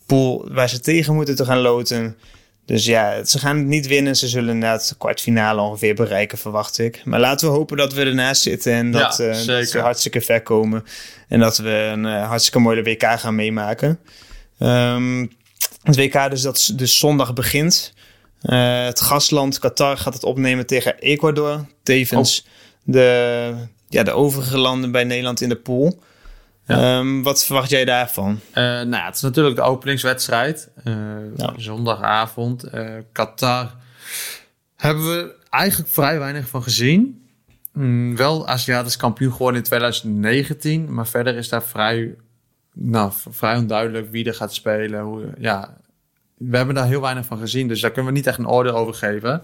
pool 0.06 0.48
waar 0.52 0.68
ze 0.68 0.80
tegen 0.80 1.14
moeten 1.14 1.36
te 1.36 1.44
gaan 1.44 1.58
loten. 1.58 2.16
Dus 2.64 2.84
ja, 2.84 3.24
ze 3.24 3.38
gaan 3.38 3.56
het 3.56 3.66
niet 3.66 3.86
winnen. 3.86 4.16
Ze 4.16 4.28
zullen 4.28 4.54
inderdaad 4.54 4.88
de 4.88 4.96
kwartfinale 4.96 5.60
ongeveer 5.60 5.94
bereiken, 5.94 6.38
verwacht 6.38 6.78
ik. 6.78 7.02
Maar 7.04 7.20
laten 7.20 7.48
we 7.48 7.54
hopen 7.54 7.76
dat 7.76 7.92
we 7.92 8.04
ernaast 8.04 8.42
zitten 8.42 8.72
en 8.72 8.90
dat, 8.90 9.16
ja, 9.16 9.26
dat 9.26 9.68
ze 9.68 9.78
hartstikke 9.78 10.20
ver 10.20 10.42
komen. 10.42 10.84
En 11.28 11.40
dat 11.40 11.58
we 11.58 11.90
een 11.92 12.04
hartstikke 12.04 12.58
mooie 12.58 12.82
WK 12.82 13.02
gaan 13.02 13.34
meemaken. 13.34 13.98
Um, 14.62 15.30
het 15.82 15.96
WK 15.96 16.30
dus 16.30 16.42
dat 16.42 16.72
dus 16.74 16.98
zondag 16.98 17.32
begint. 17.32 17.92
Uh, 18.42 18.84
het 18.84 19.00
gastland 19.00 19.58
Qatar 19.58 19.96
gaat 19.96 20.14
het 20.14 20.24
opnemen 20.24 20.66
tegen 20.66 20.98
Ecuador. 20.98 21.66
Tevens 21.82 22.40
oh. 22.40 22.46
de, 22.94 23.54
ja, 23.88 24.02
de 24.02 24.12
overige 24.12 24.58
landen 24.58 24.92
bij 24.92 25.04
Nederland 25.04 25.40
in 25.40 25.48
de 25.48 25.56
pool. 25.56 26.02
Ja. 26.66 26.98
Um, 26.98 27.22
wat 27.22 27.44
verwacht 27.44 27.70
jij 27.70 27.84
daarvan? 27.84 28.40
Uh, 28.48 28.54
nou, 28.64 29.04
het 29.04 29.14
is 29.14 29.20
natuurlijk 29.20 29.56
de 29.56 29.62
openingswedstrijd. 29.62 30.70
Uh, 30.84 30.94
ja. 31.36 31.52
Zondagavond. 31.56 32.64
Qatar 33.12 33.74
hebben 34.76 35.04
we 35.04 35.34
eigenlijk 35.50 35.90
vrij 35.90 36.18
weinig 36.18 36.48
van 36.48 36.62
gezien. 36.62 37.28
Mm, 37.72 38.16
wel 38.16 38.48
Aziatisch 38.48 38.96
kampioen 38.96 39.32
geworden 39.32 39.60
in 39.60 39.66
2019. 39.66 40.94
Maar 40.94 41.06
verder 41.06 41.36
is 41.36 41.48
daar 41.48 41.62
vrij 41.62 42.14
nou, 42.72 43.12
vrij 43.30 43.56
onduidelijk 43.56 44.10
wie 44.10 44.24
er 44.24 44.34
gaat 44.34 44.54
spelen. 44.54 45.00
Hoe, 45.00 45.32
ja, 45.38 45.76
we 46.36 46.56
hebben 46.56 46.74
daar 46.74 46.86
heel 46.86 47.00
weinig 47.00 47.26
van 47.26 47.38
gezien, 47.38 47.68
dus 47.68 47.80
daar 47.80 47.90
kunnen 47.90 48.12
we 48.12 48.18
niet 48.18 48.26
echt 48.26 48.38
een 48.38 48.48
oordeel 48.48 48.74
over 48.74 48.94
geven. 48.94 49.42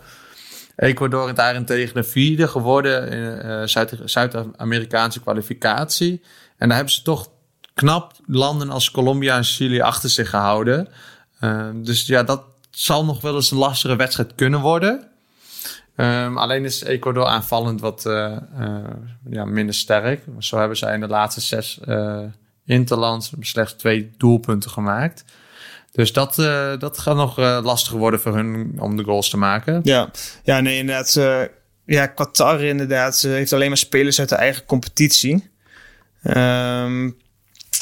Ecuador 0.76 1.28
is 1.28 1.34
daarentegen 1.34 1.94
de 1.94 2.02
vierde 2.02 2.48
geworden 2.48 3.08
in 3.08 3.46
uh, 3.46 3.62
Zuid-Amerikaanse 4.04 5.20
kwalificatie. 5.20 6.22
En 6.56 6.68
daar 6.68 6.76
hebben 6.76 6.94
ze 6.94 7.02
toch 7.02 7.30
knap 7.74 8.12
landen 8.26 8.70
als 8.70 8.90
Colombia 8.90 9.36
en 9.36 9.44
Chili 9.44 9.80
achter 9.80 10.10
zich 10.10 10.30
gehouden. 10.30 10.88
Uh, 11.40 11.68
dus 11.74 12.06
ja, 12.06 12.22
dat 12.22 12.42
zal 12.70 13.04
nog 13.04 13.20
wel 13.20 13.34
eens 13.34 13.50
een 13.50 13.58
lastige 13.58 13.96
wedstrijd 13.96 14.34
kunnen 14.34 14.60
worden. 14.60 15.08
Um, 15.96 16.38
alleen 16.38 16.64
is 16.64 16.82
Ecuador 16.82 17.26
aanvallend 17.26 17.80
wat 17.80 18.04
uh, 18.06 18.36
ja, 19.30 19.44
minder 19.44 19.74
sterk. 19.74 20.24
Zo 20.38 20.58
hebben 20.58 20.76
zij 20.76 20.94
in 20.94 21.00
de 21.00 21.06
laatste 21.06 21.40
zes 21.40 21.80
Interlands 22.66 23.32
slechts 23.40 23.72
twee 23.72 24.10
doelpunten 24.16 24.70
gemaakt. 24.70 25.24
Dus 25.92 26.12
dat, 26.12 26.38
uh, 26.38 26.78
dat 26.78 26.98
gaat 26.98 27.16
nog 27.16 27.38
uh, 27.38 27.60
lastiger 27.62 27.98
worden 27.98 28.20
voor 28.20 28.34
hun 28.34 28.76
om 28.78 28.96
de 28.96 29.04
goals 29.04 29.30
te 29.30 29.36
maken. 29.36 29.80
Ja, 29.84 30.10
ja 30.42 30.60
nee, 30.60 30.78
inderdaad. 30.78 31.14
Uh, 31.18 31.42
ja, 31.86 32.06
Qatar 32.06 32.62
inderdaad 32.62 33.20
heeft 33.20 33.52
alleen 33.52 33.68
maar 33.68 33.76
spelers 33.76 34.18
uit 34.18 34.28
de 34.28 34.34
eigen 34.34 34.64
competitie. 34.64 35.50
Um, 36.22 37.16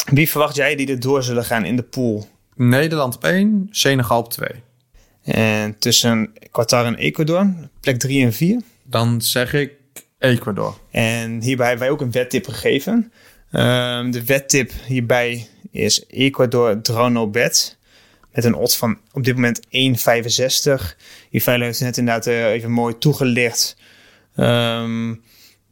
wie 0.04 0.30
verwacht 0.30 0.56
jij 0.56 0.76
die 0.76 0.88
er 0.88 1.00
door 1.00 1.22
zullen 1.22 1.44
gaan 1.44 1.64
in 1.64 1.76
de 1.76 1.82
pool? 1.82 2.28
Nederland 2.54 3.14
op 3.16 3.24
1, 3.24 3.68
Senegal 3.70 4.18
op 4.18 4.30
2. 4.30 4.48
En 5.22 5.78
tussen 5.78 6.32
Qatar 6.50 6.86
en 6.86 6.96
Ecuador, 6.96 7.54
plek 7.80 7.98
3 7.98 8.24
en 8.24 8.32
4? 8.32 8.60
Dan 8.82 9.22
zeg 9.22 9.52
ik 9.52 9.72
Ecuador. 10.18 10.78
En 10.90 11.40
hierbij 11.40 11.66
hebben 11.68 11.86
wij 11.86 11.94
ook 11.94 12.00
een 12.00 12.12
wedtip 12.12 12.46
gegeven. 12.46 13.12
Um, 13.56 14.11
de 14.11 14.25
wedtip 14.25 14.73
hierbij 14.87 15.49
is 15.70 16.04
Ecuador 16.08 17.30
Bet. 17.30 17.76
Met 18.32 18.44
een 18.44 18.54
odds 18.54 18.76
van 18.76 18.99
op 19.12 19.25
dit 19.25 19.34
moment 19.34 19.61
1,65. 19.61 20.96
Ivalo 21.30 21.64
heeft 21.64 21.80
net 21.80 21.96
inderdaad 21.96 22.26
uh, 22.26 22.44
even 22.44 22.70
mooi 22.70 22.99
toegelicht. 22.99 23.76
Um, 24.37 25.23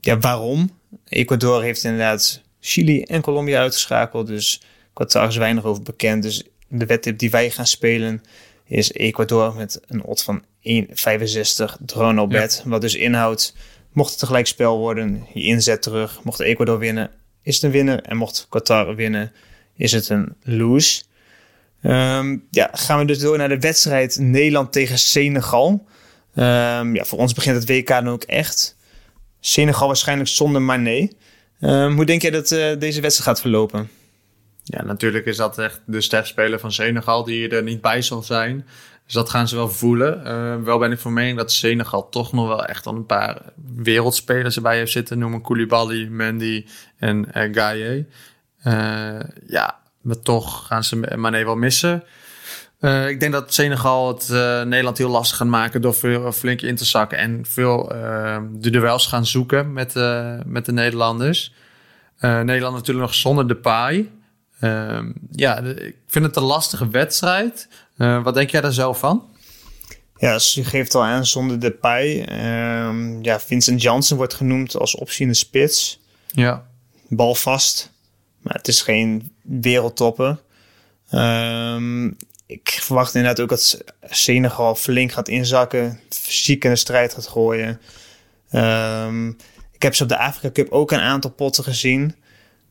ja, 0.01 0.19
waarom? 0.19 0.71
Ecuador 1.09 1.63
heeft 1.63 1.85
inderdaad 1.85 2.43
Chili 2.61 3.03
en 3.03 3.23
Colombia 3.23 3.61
uitgeschakeld. 3.61 4.27
Dus 4.27 4.63
Qatar 4.93 5.29
is 5.29 5.37
weinig 5.37 5.65
over 5.65 5.83
bekend. 5.83 6.23
Dus 6.23 6.43
de 6.69 6.87
wedtip 6.87 7.19
die 7.19 7.31
wij 7.31 7.51
gaan 7.51 7.67
spelen 7.67 8.23
is 8.67 8.93
Ecuador 8.93 9.55
met 9.55 9.81
een 9.87 10.05
odds 10.05 10.23
van 10.23 10.43
1,65 10.43 10.45
Drono 11.87 12.27
Bet. 12.27 12.61
Ja. 12.65 12.71
Wat 12.71 12.81
dus 12.81 12.95
inhoudt, 12.95 13.55
mocht 13.93 14.11
het 14.11 14.19
tegelijk 14.19 14.47
spel 14.47 14.79
worden, 14.79 15.27
je 15.35 15.43
inzet 15.43 15.83
terug. 15.83 16.23
Mocht 16.23 16.41
Ecuador 16.41 16.79
winnen, 16.79 17.11
is 17.43 17.55
het 17.55 17.65
een 17.65 17.71
winnaar. 17.71 17.99
En 17.99 18.17
mocht 18.17 18.47
Qatar 18.49 18.95
winnen, 18.95 19.33
is 19.77 19.93
het 19.93 20.09
een 20.09 20.35
lose. 20.43 21.03
Ehm, 21.83 22.37
ja, 22.51 22.71
gaan 22.73 22.99
we 22.99 23.05
dus 23.05 23.19
door 23.19 23.39
naar 23.39 23.49
de 23.49 23.59
wedstrijd 23.59 24.19
Nederland 24.19 24.73
tegen 24.73 24.99
Senegal. 24.99 25.87
Ehm, 26.35 26.95
ja, 26.95 27.05
voor 27.05 27.19
ons 27.19 27.33
begint 27.33 27.57
het 27.57 27.69
WK 27.69 27.89
dan 27.89 28.09
ook 28.09 28.23
echt. 28.23 28.77
Senegal 29.41 29.87
waarschijnlijk 29.87 30.29
zonder 30.29 30.63
Mané. 30.63 31.09
Um, 31.61 31.95
hoe 31.95 32.05
denk 32.05 32.23
jij 32.23 32.31
dat 32.31 32.51
uh, 32.51 32.59
deze 32.79 33.01
wedstrijd 33.01 33.29
gaat 33.29 33.41
verlopen? 33.41 33.91
Ja, 34.65 34.85
natuurlijk 34.85 35.27
is 35.27 35.37
dat 35.37 35.59
echt 35.59 35.81
de 35.87 36.01
sterspeler 36.01 36.61
van 36.61 36.73
Senegal 36.73 37.25
die 37.25 37.49
er 37.49 37.63
niet 37.63 37.81
bij 37.81 38.03
zal 38.03 38.23
zijn. 38.23 38.67
Dus 39.13 39.21
dat 39.21 39.31
gaan 39.31 39.49
ze 39.49 39.57
wel 39.57 39.69
voelen. 39.69 40.27
Uh, 40.27 40.65
wel 40.65 40.79
ben 40.79 40.93
ik 40.93 40.99
van 40.99 41.13
mening 41.13 41.37
dat 41.37 41.53
Senegal 41.53 42.09
toch 42.09 42.33
nog 42.33 42.47
wel 42.49 42.65
echt 42.65 42.87
al 42.87 42.95
een 42.95 43.07
paar 43.07 43.43
wereldspelers 43.77 44.57
erbij 44.57 44.77
heeft 44.77 44.93
zitten. 44.93 45.19
Noemen 45.19 45.43
Koulibaly, 45.43 46.07
Mendy 46.07 46.67
en 46.97 47.29
uh, 47.37 47.55
Gaye. 47.55 48.07
Uh, 48.67 49.21
ja, 49.47 49.79
maar 50.01 50.21
toch 50.21 50.67
gaan 50.67 50.85
ze 50.85 50.97
Mané 51.17 51.45
wel 51.45 51.57
missen. 51.57 52.05
Ik 53.09 53.21
denk 53.21 53.33
dat 53.33 53.55
Senegal 53.55 54.09
het 54.09 54.29
Nederland 54.69 54.99
heel 54.99 55.09
lastig 55.09 55.37
gaat 55.37 55.47
maken 55.47 55.83
door 55.83 55.95
veel 55.95 56.33
flink 56.33 56.61
in 56.61 56.77
te 56.77 56.85
zakken 56.85 57.19
en 57.19 57.47
veel 57.47 57.95
uh, 57.95 58.39
de 58.53 58.71
duels 58.71 59.07
gaan 59.07 59.27
zoeken 59.27 59.73
met, 59.73 59.95
met 60.47 60.65
de 60.65 60.73
Nederlanders. 60.73 61.55
Nederland 62.21 62.75
natuurlijk 62.75 63.07
nog 63.07 63.15
zonder 63.15 63.49
de 63.49 63.57
paai. 63.57 64.11
Ehm, 64.61 65.13
ja, 65.31 65.59
ik 65.59 65.97
vind 66.07 66.25
het 66.25 66.37
een 66.37 66.43
lastige 66.43 66.89
wedstrijd. 66.89 67.69
Wat 68.23 68.35
denk 68.35 68.51
jij 68.51 68.61
daar 68.61 68.73
zelf 68.73 68.99
van? 68.99 69.25
Ja, 70.17 70.33
dus 70.33 70.55
je 70.55 70.65
geeft 70.65 70.95
al 70.95 71.05
aan 71.05 71.27
zonder 71.27 71.59
de 71.59 71.71
paai. 71.71 72.21
Ehm, 72.21 73.23
ja, 73.23 73.41
Vincent 73.41 73.83
Janssen 73.83 74.17
wordt 74.17 74.35
genoemd 74.35 74.77
als 74.77 74.95
optie 74.95 75.23
in 75.23 75.29
de 75.29 75.35
spits. 75.35 76.01
Ja. 76.27 76.67
Bal 77.09 77.35
vast. 77.35 77.93
Maar 78.39 78.55
het 78.55 78.69
is 78.69 78.83
geen 78.83 79.33
wereldtopper. 79.43 80.41
Um, 81.13 82.17
ik 82.47 82.79
verwacht 82.83 83.15
inderdaad 83.15 83.41
ook 83.41 83.49
dat 83.49 83.85
Senegal 84.03 84.75
flink 84.75 85.13
gaat 85.13 85.29
inzakken. 85.29 86.01
Fysiek 86.09 86.65
in 86.65 86.71
de 86.71 86.77
strijd 86.77 87.15
gaat 87.15 87.27
gooien. 87.27 87.81
Um, 88.53 89.37
ik 89.73 89.83
heb 89.83 89.95
ze 89.95 90.03
op 90.03 90.09
de 90.09 90.19
Afrika 90.19 90.51
Cup 90.51 90.71
ook 90.71 90.91
een 90.91 91.01
aantal 91.01 91.31
potten 91.31 91.65
gezien. 91.65 92.15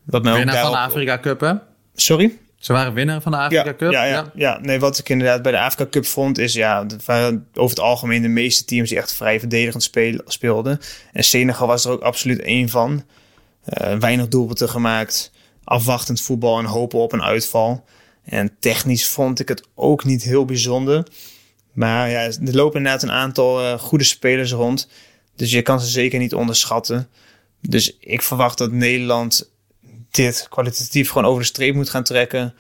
Wat 0.04 0.24
mij 0.24 0.34
winnaar 0.34 0.62
van 0.62 0.72
de 0.72 0.78
Afrika 0.78 1.20
Cup, 1.20 1.40
hè? 1.40 1.54
Sorry? 1.96 2.38
Ze 2.62 2.74
waren 2.74 2.94
winnaar 2.94 3.22
van 3.22 3.32
de 3.32 3.38
Afrika 3.38 3.66
ja, 3.66 3.76
Cup? 3.76 3.92
Ja, 3.92 4.04
ja, 4.04 4.32
ja, 4.36 4.60
nee, 4.62 4.80
wat 4.80 4.98
ik 4.98 5.10
inderdaad 5.10 5.42
bij 5.42 5.52
de 5.52 5.60
Afrika 5.60 5.90
Cup 5.90 6.06
vond... 6.06 6.38
is 6.38 6.54
ja, 6.54 6.84
het 6.84 7.06
waren 7.06 7.48
over 7.54 7.76
het 7.76 7.86
algemeen 7.86 8.22
de 8.22 8.28
meeste 8.28 8.66
teams... 8.66 8.90
die 8.90 8.98
echt 8.98 9.14
vrij 9.14 9.40
verdedigend 9.40 9.84
speel, 9.84 10.22
speelden. 10.26 10.80
En 11.12 11.24
Senegal 11.24 11.68
was 11.68 11.86
er 11.86 11.92
ook 11.92 12.02
absoluut 12.02 12.42
één 12.42 12.70
van. 12.70 13.04
Uh, 13.66 13.98
weinig 13.98 14.28
doelpunten 14.28 14.70
gemaakt. 14.70 15.32
Afwachtend 15.64 16.22
voetbal 16.22 16.60
en 16.60 16.66
hopen 16.66 17.00
op 17.00 17.12
een 17.12 17.24
uitval. 17.24 17.86
En 18.24 18.56
technisch 18.60 19.08
vond 19.08 19.40
ik 19.40 19.48
het 19.48 19.64
ook 19.76 20.04
niet 20.04 20.24
heel 20.24 20.46
bijzonder. 20.46 21.08
Maar 21.74 22.10
ja, 22.10 22.22
er 22.22 22.56
lopen 22.56 22.78
inderdaad 22.78 23.04
een 23.04 23.12
aantal 23.12 23.62
uh, 23.62 23.74
goede 23.74 24.04
spelers 24.04 24.52
rond. 24.52 24.90
Dus 25.36 25.52
je 25.52 25.62
kan 25.62 25.82
ze 25.82 25.88
zeker 25.88 26.20
niet 26.20 26.34
onderschatten. 26.34 27.10
Dus 27.62 27.98
ik 28.00 28.22
verwacht 28.22 28.58
dat 28.58 28.72
Nederland 28.72 29.52
dit 30.12 30.48
kwalitatief 30.50 31.10
gewoon 31.10 31.26
over 31.26 31.42
de 31.42 31.48
streep 31.48 31.76
moet 31.76 31.90
gaan 31.90 32.04
trekken. 32.04 32.54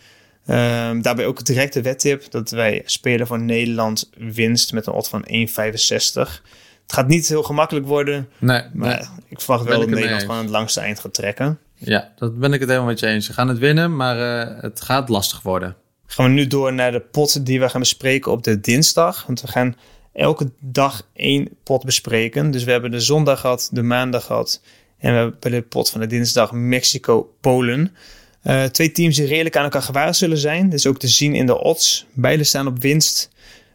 Um, 0.48 1.02
daarbij 1.02 1.26
ook 1.26 1.46
direct 1.46 1.74
de 1.74 1.82
wettip 1.82 2.32
dat 2.32 2.50
wij 2.50 2.82
spelen 2.86 3.28
voor 3.28 3.40
Nederland 3.40 4.10
winst 4.18 4.74
met 4.74 4.88
een 4.88 4.94
odd 4.94 5.08
van 5.10 5.26
1,65. 5.28 6.42
Het 6.82 7.00
gaat 7.00 7.08
niet 7.08 7.28
heel 7.28 7.44
gemakkelijk 7.44 7.86
worden. 7.86 8.30
Nee, 8.38 8.62
maar 8.74 8.96
nee. 8.96 9.26
ik 9.30 9.42
verwacht 9.42 9.66
wel 9.66 9.80
dat 9.80 9.90
Nederland 9.90 10.22
gewoon 10.22 10.38
het 10.38 10.50
langste 10.50 10.80
eind 10.80 11.00
gaat 11.00 11.14
trekken. 11.14 11.60
Ja, 11.76 12.12
dat 12.16 12.40
ben 12.40 12.54
ik 12.54 12.60
het 12.60 12.70
helemaal 12.70 12.90
met 12.90 13.00
je 13.00 13.08
eens. 13.08 13.26
Ze 13.26 13.34
gaan 13.34 13.48
het 13.48 13.58
winnen, 13.58 13.96
maar 13.96 14.48
uh, 14.48 14.62
het 14.62 14.82
gaat 14.82 15.10
lastig 15.10 15.42
worden. 15.42 15.76
Gaan 16.06 16.26
we 16.26 16.32
nu 16.32 16.48
door 16.48 16.74
naar 16.74 16.92
de 16.92 17.00
pot 17.00 17.46
die 17.46 17.60
we 17.60 17.70
gaan 17.70 17.82
bespreken 17.82 18.32
op 18.32 18.44
de 18.44 18.60
dinsdag. 18.60 19.26
Want 19.26 19.42
we 19.42 19.48
gaan 19.48 19.76
elke 20.14 20.52
dag 20.60 21.08
één 21.14 21.50
pot 21.64 21.86
bespreken. 21.86 22.52
Dus 22.52 22.64
we 22.64 22.72
hebben 22.72 22.92
de 22.92 23.00
zondag 23.00 23.40
gehad, 23.40 23.70
de 23.72 23.82
maandag 23.82 24.26
gehad. 24.26 24.62
En 25.02 25.14
we 25.14 25.20
hebben 25.20 25.52
de 25.52 25.62
pot 25.62 25.90
van 25.90 26.00
de 26.00 26.08
dinsdag 26.08 26.52
Mexico-Polen. 26.52 27.96
Uh, 28.44 28.64
twee 28.64 28.92
teams 28.92 29.16
die 29.16 29.26
redelijk 29.26 29.56
aan 29.58 29.64
elkaar 29.64 29.82
gewaar 29.82 30.16
zullen 30.16 30.38
zijn. 30.38 30.70
Dit 30.70 30.80
is 30.80 30.88
ook 30.88 31.00
te 31.00 31.08
zien 31.08 31.36
in 31.36 31.46
de 31.46 31.60
odds. 31.60 32.06
Beide 32.14 32.44
staan 32.44 32.68
op 32.68 32.82
winst 32.82 33.30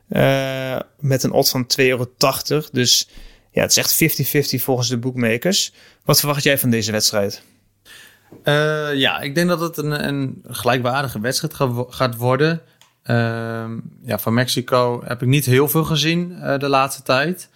uh, 0.09 0.78
met 1.00 1.23
een 1.23 1.33
odd 1.33 1.49
van 1.49 1.66
2,80 1.80 1.87
euro. 1.87 2.06
Dus 2.73 3.09
ja, 3.50 3.62
het 3.62 3.76
is 3.76 3.99
echt 3.99 4.59
50-50 4.61 4.62
volgens 4.62 4.88
de 4.88 4.99
bookmakers. 4.99 5.73
Wat 6.04 6.18
verwacht 6.18 6.42
jij 6.42 6.59
van 6.59 6.71
deze 6.71 6.92
wedstrijd? 6.92 7.42
Uh, 8.45 8.95
ja, 8.95 9.21
ik 9.21 9.35
denk 9.35 9.49
dat 9.49 9.61
het 9.61 9.76
een, 9.76 10.09
een 10.09 10.42
gelijkwaardige 10.47 11.21
wedstrijd 11.21 11.54
gaat 11.88 12.16
worden. 12.16 12.62
Uh, 13.04 13.16
ja, 14.02 14.18
van 14.18 14.35
Mexico 14.35 15.02
heb 15.04 15.23
ik 15.23 15.28
niet 15.28 15.45
heel 15.45 15.68
veel 15.68 15.85
gezien 15.85 16.40
de 16.59 16.68
laatste 16.68 17.02
tijd. 17.02 17.49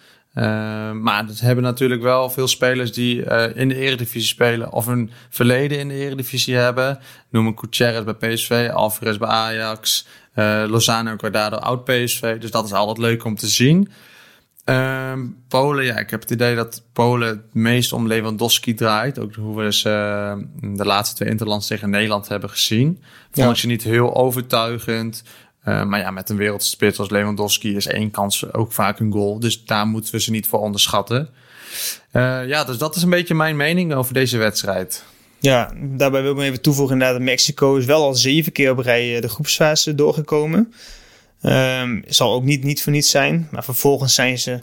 Maar 1.03 1.25
er 1.29 1.35
hebben 1.41 1.65
natuurlijk 1.65 2.03
wel 2.03 2.31
veel 2.31 2.49
spelers 2.49 2.93
die 2.93 3.25
in 3.55 3.69
de 3.69 3.75
Eredivisie 3.75 4.29
spelen 4.29 4.73
of 4.73 4.87
een 4.87 5.11
verleden 5.29 5.79
in 5.79 5.89
de 5.89 5.95
Eredivisie 5.95 6.55
hebben. 6.55 6.99
Noem 7.31 7.47
een 7.47 7.59
Gutierrez 7.59 8.05
bij 8.05 8.35
PSV, 8.35 8.71
Alvarez 8.73 9.17
bij 9.17 9.29
Ajax, 9.29 10.07
Lozano 10.67 11.15
Guardado 11.17 11.57
oud 11.57 11.85
PSV. 11.85 12.39
Dus 12.39 12.51
dat 12.51 12.65
is 12.65 12.73
altijd 12.73 12.99
leuk 12.99 13.25
om 13.25 13.37
te 13.37 13.49
zien. 13.49 13.89
Um, 14.65 15.37
Polen, 15.49 15.85
ja, 15.85 15.99
ik 15.99 16.11
heb 16.11 16.21
het 16.21 16.31
idee 16.31 16.55
dat 16.55 16.83
Polen 16.93 17.29
het 17.29 17.55
meest 17.55 17.93
om 17.93 18.07
Lewandowski 18.07 18.75
draait. 18.75 19.19
Ook 19.19 19.35
hoe 19.35 19.57
we 19.57 19.63
dus 19.63 19.85
uh, 19.85 20.35
de 20.61 20.85
laatste 20.85 21.17
twee 21.17 21.29
interlands 21.29 21.67
tegen 21.67 21.91
Nederland 21.91 22.29
hebben 22.29 22.51
gezien. 22.51 23.03
Vond 23.31 23.47
ja. 23.47 23.55
ze 23.55 23.67
niet 23.67 23.83
heel 23.83 24.15
overtuigend. 24.15 25.23
Uh, 25.65 25.85
maar 25.85 26.01
ja, 26.01 26.11
met 26.11 26.29
een 26.29 26.37
wereldspits 26.37 26.99
als 26.99 27.11
Lewandowski 27.11 27.77
is 27.77 27.87
één 27.87 28.11
kans 28.11 28.53
ook 28.53 28.73
vaak 28.73 29.01
een 29.01 29.13
goal. 29.13 29.41
Dus 29.41 29.65
daar 29.65 29.87
moeten 29.87 30.13
we 30.13 30.21
ze 30.21 30.31
niet 30.31 30.47
voor 30.47 30.61
onderschatten. 30.61 31.29
Uh, 32.13 32.47
ja, 32.47 32.65
dus 32.65 32.79
dat 32.79 32.97
is 32.97 33.03
een 33.03 33.11
beetje 33.11 33.35
mijn 33.35 33.57
mening 33.57 33.95
over 33.95 34.15
deze 34.15 34.39
wedstrijd. 34.39 35.05
Ja, 35.39 35.73
daarbij 35.77 36.23
wil 36.23 36.31
ik 36.31 36.37
me 36.37 36.45
even 36.45 36.61
toevoegen 36.61 36.95
inderdaad 36.95 37.21
Mexico 37.21 37.77
is 37.77 37.85
wel 37.85 38.03
al 38.03 38.15
zeven 38.15 38.53
keer 38.53 38.71
op 38.71 38.79
rij 38.79 39.21
de 39.21 39.29
groepsfase 39.29 39.95
doorgekomen. 39.95 40.73
Um, 41.43 42.03
zal 42.07 42.33
ook 42.33 42.45
niet, 42.45 42.65
niet 42.65 42.83
voor 42.83 42.93
niets 42.93 43.11
zijn. 43.11 43.49
Maar 43.51 43.65
vervolgens 43.65 44.15
zijn 44.15 44.39
ze 44.39 44.61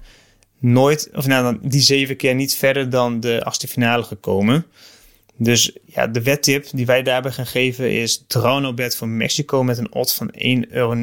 nooit, 0.60 1.10
of 1.14 1.28
nou, 1.28 1.58
die 1.62 1.82
zeven 1.82 2.16
keer 2.16 2.36
niet 2.36 2.56
verder 2.56 2.90
dan 2.90 3.20
de 3.20 3.44
achtste 3.44 3.68
finale 3.68 4.04
gekomen. 4.04 4.66
Dus 5.38 5.78
ja, 5.86 6.08
de 6.08 6.22
wettip 6.22 6.66
die 6.72 6.86
wij 6.86 7.04
daarbij 7.04 7.32
gaan 7.32 7.46
geven 7.46 7.92
is 7.92 8.24
Draunobet 8.28 8.96
voor 8.96 9.08
Mexico 9.08 9.64
met 9.64 9.78
een 9.78 9.94
odd 9.94 10.14
van 10.14 10.34
1,90 10.34 10.70
euro. 10.70 10.96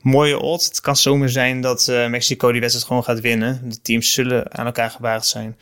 Mooie 0.00 0.38
odd. 0.38 0.64
Het 0.64 0.80
kan 0.80 0.96
zomaar 0.96 1.28
zijn 1.28 1.60
dat 1.60 1.86
uh, 1.90 2.08
Mexico 2.08 2.52
die 2.52 2.60
wedstrijd 2.60 2.86
gewoon 2.86 3.04
gaat 3.04 3.20
winnen. 3.20 3.68
De 3.68 3.80
teams 3.80 4.12
zullen 4.12 4.58
aan 4.58 4.66
elkaar 4.66 4.90
gewaagd 4.90 5.26
zijn. 5.26 5.56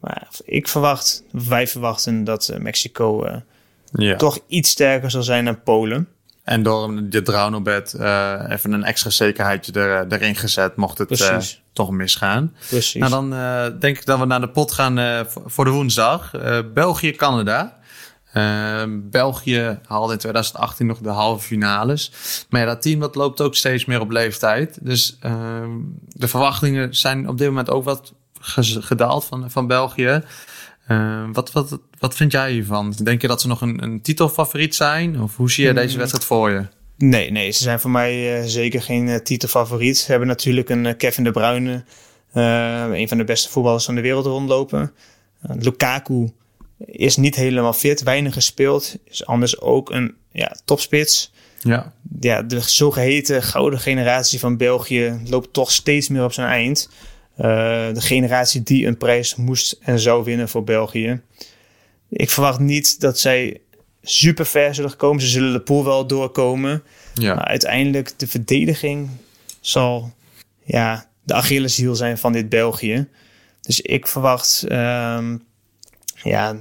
Maar 0.00 0.28
ik 0.44 0.68
verwacht, 0.68 1.22
wij 1.30 1.66
verwachten 1.66 2.24
dat 2.24 2.50
uh, 2.52 2.58
Mexico 2.58 3.26
uh, 3.26 3.36
ja. 3.92 4.16
toch 4.16 4.38
iets 4.46 4.70
sterker 4.70 5.10
zal 5.10 5.22
zijn 5.22 5.44
dan 5.44 5.62
Polen. 5.62 6.08
En 6.50 6.62
door 6.62 7.08
de 7.08 7.22
Draunobed 7.22 7.94
uh, 8.00 8.42
even 8.48 8.72
een 8.72 8.84
extra 8.84 9.10
zekerheidje 9.10 9.72
er, 9.72 10.06
erin 10.12 10.36
gezet, 10.36 10.76
mocht 10.76 10.98
het 10.98 11.20
uh, 11.20 11.36
toch 11.72 11.90
misgaan. 11.90 12.54
Precies. 12.68 13.00
Nou, 13.00 13.10
dan 13.10 13.32
uh, 13.34 13.66
denk 13.80 13.96
ik 13.98 14.06
dat 14.06 14.18
we 14.18 14.24
naar 14.24 14.40
de 14.40 14.48
pot 14.48 14.72
gaan 14.72 15.26
voor 15.26 15.64
de 15.64 15.70
woensdag. 15.70 16.30
België-Canada. 16.74 17.78
België 18.88 19.78
haalde 19.86 20.12
in 20.12 20.18
2018 20.18 20.86
nog 20.86 20.98
de 20.98 21.08
halve 21.08 21.46
finales. 21.46 22.12
Maar 22.48 22.60
ja, 22.60 22.66
dat 22.66 22.82
team 22.82 23.00
dat 23.00 23.14
loopt 23.14 23.40
ook 23.40 23.54
steeds 23.54 23.84
meer 23.84 24.00
op 24.00 24.10
leeftijd. 24.10 24.78
Dus 24.82 25.18
de 26.08 26.28
verwachtingen 26.28 26.96
zijn 26.96 27.28
op 27.28 27.38
dit 27.38 27.48
moment 27.48 27.70
ook 27.70 27.84
wat 27.84 28.12
gedaald 28.80 29.24
van, 29.24 29.50
van 29.50 29.66
België. 29.66 30.22
Uh, 30.88 31.28
wat, 31.32 31.52
wat, 31.52 31.78
wat 31.98 32.14
vind 32.14 32.32
jij 32.32 32.52
hiervan? 32.52 32.94
Denk 33.02 33.20
je 33.20 33.28
dat 33.28 33.40
ze 33.40 33.48
nog 33.48 33.60
een, 33.60 33.82
een 33.82 34.00
titelfavoriet 34.00 34.74
zijn? 34.74 35.22
Of 35.22 35.36
hoe 35.36 35.50
zie 35.50 35.66
je 35.66 35.72
deze 35.72 35.98
wedstrijd 35.98 36.24
voor 36.24 36.50
je? 36.50 36.66
Nee, 36.96 37.30
nee, 37.30 37.50
ze 37.50 37.62
zijn 37.62 37.80
voor 37.80 37.90
mij 37.90 38.40
uh, 38.40 38.46
zeker 38.46 38.82
geen 38.82 39.06
uh, 39.06 39.16
titelfavoriet. 39.16 39.98
Ze 39.98 40.10
hebben 40.10 40.28
natuurlijk 40.28 40.68
een 40.68 40.96
Kevin 40.96 41.24
De 41.24 41.30
Bruyne, 41.30 41.84
een 42.32 43.08
van 43.08 43.18
de 43.18 43.24
beste 43.24 43.48
voetballers 43.48 43.84
van 43.84 43.94
de 43.94 44.00
wereld 44.00 44.26
rondlopen. 44.26 44.92
Lukaku 45.40 46.32
is 46.86 47.16
niet 47.16 47.34
helemaal 47.34 47.72
fit, 47.72 48.02
weinig 48.02 48.32
gespeeld. 48.32 48.96
Is 49.04 49.26
anders 49.26 49.60
ook 49.60 49.90
een 49.90 50.14
ja, 50.32 50.56
topspits. 50.64 51.32
Ja. 51.62 51.92
ja, 52.20 52.42
de 52.42 52.60
zogeheten 52.60 53.42
gouden 53.42 53.80
generatie 53.80 54.38
van 54.38 54.56
België 54.56 55.20
loopt 55.26 55.52
toch 55.52 55.70
steeds 55.70 56.08
meer 56.08 56.24
op 56.24 56.32
zijn 56.32 56.48
eind. 56.48 56.88
Uh, 57.40 57.46
de 57.94 58.00
generatie 58.00 58.62
die 58.62 58.86
een 58.86 58.96
prijs 58.96 59.36
moest 59.36 59.78
en 59.80 60.00
zou 60.00 60.24
winnen 60.24 60.48
voor 60.48 60.64
België. 60.64 61.20
Ik 62.08 62.30
verwacht 62.30 62.58
niet 62.58 63.00
dat 63.00 63.18
zij 63.18 63.60
super 64.02 64.46
ver 64.46 64.74
zullen 64.74 64.96
komen. 64.96 65.22
Ze 65.22 65.28
zullen 65.28 65.52
de 65.52 65.60
pool 65.60 65.84
wel 65.84 66.06
doorkomen. 66.06 66.82
Ja. 67.14 67.34
Maar 67.34 67.44
uiteindelijk 67.44 68.18
de 68.18 68.26
verdediging 68.26 69.08
zal 69.60 70.12
ja, 70.64 71.10
de 71.22 71.34
Achilleshiel 71.34 71.94
zijn 71.94 72.18
van 72.18 72.32
dit 72.32 72.48
België. 72.48 73.08
Dus 73.60 73.80
ik 73.80 74.06
verwacht 74.06 74.64
um, 74.68 75.44
ja, 76.22 76.56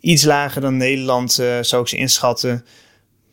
iets 0.00 0.24
lager 0.24 0.60
dan 0.60 0.76
Nederland 0.76 1.38
uh, 1.40 1.58
zou 1.60 1.82
ik 1.82 1.88
ze 1.88 1.96
inschatten. 1.96 2.64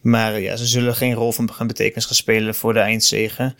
Maar 0.01 0.39
ja, 0.39 0.55
ze 0.55 0.65
zullen 0.65 0.95
geen 0.95 1.13
rol 1.13 1.31
van 1.31 1.53
gaan 1.53 1.67
betekenis 1.67 2.05
gaan 2.05 2.15
spelen 2.15 2.55
voor 2.55 2.73
de 2.73 2.79
eindzegen. 2.79 3.55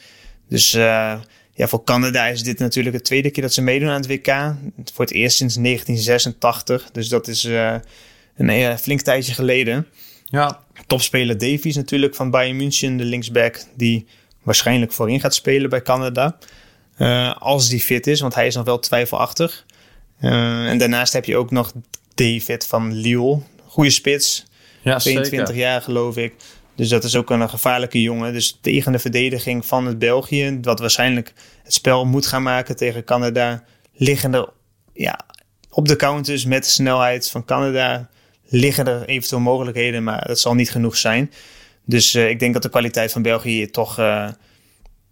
Dus 0.48 0.74
uh, 0.74 1.20
ja, 1.54 1.68
voor 1.68 1.84
Canada 1.84 2.28
is 2.28 2.44
dit 2.44 2.60
natuurlijk 2.60 2.96
de 2.96 3.02
tweede 3.02 3.32
keer 3.32 3.44
dat 3.44 3.54
ze 3.54 3.62
meedoen 3.62 3.90
aan 3.90 4.02
het 4.02 4.08
WK. 4.08 4.56
Voor 4.94 5.06
het 5.06 5.14
eerst 5.14 5.38
sinds 5.38 5.56
1986. 5.56 6.92
Dus 6.92 7.08
dat 7.08 7.28
is 7.28 7.46
uh, 7.46 7.76
een 8.36 8.50
uh, 8.50 8.76
flink 8.76 9.02
tijdje 9.02 9.34
geleden. 9.34 9.88
Ja. 10.26 10.60
Topspeler 10.88 11.38
Davies 11.38 11.76
natuurlijk 11.76 12.16
van 12.16 12.30
Bayern 12.30 12.58
München, 12.58 12.98
de 12.98 13.04
linksback, 13.04 13.64
die 13.76 14.06
waarschijnlijk 14.44 14.92
voorin 14.92 15.20
gaat 15.20 15.36
spelen 15.36 15.70
bij 15.70 15.82
Canada. 15.82 16.38
als 17.40 17.70
die 17.70 17.82
fit 17.82 18.08
is, 18.08 18.20
want 18.20 18.36
hij 18.36 18.48
is 18.48 18.56
nog 18.56 18.66
wel 18.66 18.80
twijfelachtig. 18.80 19.66
en 20.20 20.78
daarnaast 20.78 21.14
heb 21.14 21.26
je 21.26 21.38
ook 21.38 21.52
nog 21.52 21.74
David 22.16 22.68
van 22.68 22.94
Lille. 22.94 23.40
Goede 23.66 23.90
spits. 23.90 24.46
Ja, 24.82 24.98
22 24.98 25.56
jaar 25.56 25.82
geloof 25.82 26.18
ik. 26.18 26.34
Dus 26.76 26.90
dat 26.90 27.04
is 27.04 27.16
ook 27.16 27.30
een 27.30 27.50
gevaarlijke 27.50 28.02
jongen. 28.02 28.34
Dus 28.34 28.58
tegen 28.62 28.92
de 28.92 29.00
verdediging 29.00 29.66
van 29.66 29.86
het 29.86 30.00
België, 30.00 30.60
wat 30.62 30.80
waarschijnlijk 30.80 31.34
het 31.64 31.74
spel 31.74 32.06
moet 32.06 32.26
gaan 32.26 32.44
maken 32.44 32.76
tegen 32.76 33.04
Canada, 33.04 33.64
liggen 33.94 34.34
er 34.34 34.50
ja, 34.94 35.26
op 35.70 35.88
de 35.88 35.96
counters 35.96 36.46
met 36.46 36.64
de 36.64 36.70
snelheid 36.70 37.30
van 37.30 37.46
Canada 37.46 38.10
liggen 38.46 38.88
er 38.88 39.06
eventueel 39.06 39.42
mogelijkheden, 39.42 40.04
maar 40.04 40.28
dat 40.28 40.40
zal 40.40 40.54
niet 40.54 40.72
genoeg 40.72 40.98
zijn. 40.98 41.32
Dus 41.86 42.16
uh, 42.16 42.30
ik 42.30 42.40
denk 42.40 42.54
dat 42.54 42.62
de 42.62 42.70
kwaliteit 42.70 43.12
van 43.12 43.22
België 43.22 43.70
toch 43.70 44.00
uh, 44.00 44.30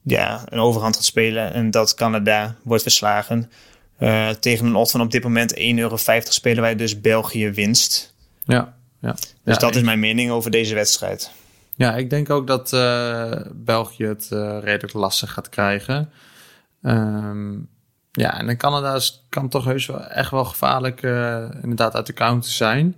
ja, 0.02 0.44
een 0.46 0.60
overhand 0.60 0.96
gaat 0.96 1.06
spelen 1.06 1.54
en 1.54 1.72
dat 1.72 1.94
Canada 1.94 2.56
wordt 2.64 2.84
verslagen. 2.84 3.52
Uh, 4.00 4.30
tegen 4.30 4.66
een 4.66 4.76
odd 4.76 4.92
van 4.92 5.02
op 5.02 5.12
dit 5.12 5.24
moment 5.24 5.60
1,50 5.60 5.62
euro 5.76 5.98
spelen 6.24 6.62
wij 6.62 6.76
dus 6.76 7.02
België 7.02 7.50
winst. 7.50 8.16
Ja, 8.44 8.76
ja. 9.02 9.12
Dus 9.12 9.30
ja, 9.44 9.56
dat 9.56 9.76
is 9.76 9.82
mijn 9.82 10.00
mening 10.00 10.32
over 10.32 10.52
deze 10.52 10.76
wedstrijd. 10.76 11.32
Ja, 11.76 11.96
ik 11.96 12.10
denk 12.10 12.30
ook 12.30 12.48
dat 12.48 12.74
uh, 12.74 13.32
België 13.54 14.06
het 14.06 14.30
uh, 14.34 14.58
redelijk 14.60 14.94
lastig 14.94 15.34
gaat 15.34 15.50
krijgen. 15.50 16.10
Um, 16.82 17.70
ja, 18.12 18.40
en 18.40 18.58
Canada 18.58 19.00
kan 19.30 19.50
toch 19.50 19.66
heus 19.66 19.86
wel 19.86 20.04
echt 20.04 20.32
wel 20.32 20.46
gevaarlijk 20.46 21.04
uh, 21.04 21.44
inderdaad 21.62 21.96
uit 21.96 22.06
de 22.06 22.14
counter 22.14 22.52
zijn. 22.52 22.96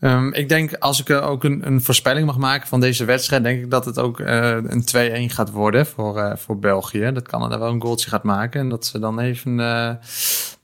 Um, 0.00 0.32
ik 0.32 0.48
denk, 0.48 0.74
als 0.74 1.00
ik 1.00 1.10
ook 1.10 1.44
een, 1.44 1.66
een, 1.66 1.82
voorspelling 1.82 2.26
mag 2.26 2.38
maken 2.38 2.68
van 2.68 2.80
deze 2.80 3.04
wedstrijd, 3.04 3.42
denk 3.42 3.62
ik 3.62 3.70
dat 3.70 3.84
het 3.84 3.98
ook 3.98 4.18
een 4.18 5.28
2-1 5.30 5.32
gaat 5.34 5.50
worden 5.50 5.86
voor, 5.86 6.38
voor 6.38 6.58
België. 6.58 7.10
Dat 7.12 7.28
Canada 7.28 7.58
wel 7.58 7.68
een 7.68 7.82
goaltje 7.82 8.08
gaat 8.08 8.22
maken 8.22 8.60
en 8.60 8.68
dat 8.68 8.86
ze 8.86 8.98
dan 8.98 9.20
even 9.20 9.56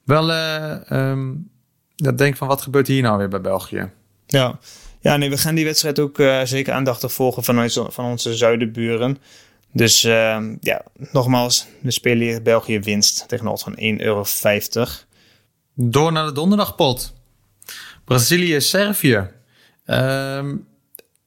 wel 0.05 0.31
um, 0.93 1.50
dat 1.97 2.19
denk 2.19 2.37
van 2.37 2.49
wat 2.49 2.62
gebeurt 2.62 2.87
hier 2.87 3.03
nou 3.03 3.19
weer 3.19 3.29
bij 3.29 3.41
België? 3.41 3.91
Ja, 4.27 4.59
ja, 5.00 5.16
nee, 5.16 5.30
we 5.30 5.38
gaan 5.38 5.54
die 5.54 5.64
wedstrijd 5.64 5.99
ook 5.99 6.19
uh, 6.19 6.40
zeker 6.45 6.73
aandachtig 6.73 7.12
volgen 7.12 7.45
van, 7.45 7.71
van 7.71 8.04
onze 8.04 8.37
zuidenburen. 8.37 9.19
Dus 9.73 10.04
uh, 10.04 10.38
ja, 10.61 10.83
nogmaals, 11.12 11.66
we 11.80 11.90
spelen 11.90 12.26
hier 12.26 12.42
België 12.42 12.80
winst 12.80 13.28
tegen 13.28 13.47
een 13.47 13.59
van 13.59 13.76
1,50 13.78 13.80
euro. 13.97 14.25
Door 15.75 16.12
naar 16.12 16.26
de 16.26 16.33
donderdagpot. 16.33 17.14
Brazilië-Servië. 18.04 19.28
Uh, 19.87 20.45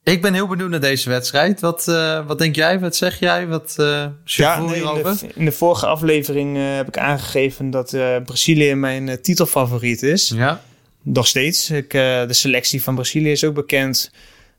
ik 0.04 0.22
ben 0.22 0.34
heel 0.34 0.48
benieuwd 0.48 0.70
naar 0.70 0.80
deze 0.80 1.10
wedstrijd. 1.10 1.60
Wat, 1.60 1.86
uh, 1.90 2.28
wat 2.28 2.38
denk 2.38 2.56
jij? 2.56 2.80
Wat 2.80 2.96
zeg 2.96 3.20
jij? 3.20 3.48
Wat 3.48 3.76
uh, 3.80 4.06
ja, 4.24 4.62
nee, 4.62 4.76
in, 4.76 5.04
de, 5.04 5.16
in 5.36 5.46
de 5.46 5.52
vorige 5.52 5.86
aflevering 5.86 6.76
heb 6.76 6.88
ik 6.88 6.98
aangegeven 6.98 7.70
dat 7.70 7.90
Brazilië 8.26 8.76
mijn 8.76 9.22
titelfavoriet 9.22 10.04
is. 10.04 10.30
Ja. 10.36 10.62
Nog 11.04 11.28
steeds. 11.28 11.70
Ik, 11.70 11.94
uh, 11.94 12.28
de 12.28 12.34
selectie 12.34 12.84
van 12.84 12.96
Brazilië 12.96 13.32
is 13.32 13.44
ook 13.44 13.54
bekend. 13.54 14.12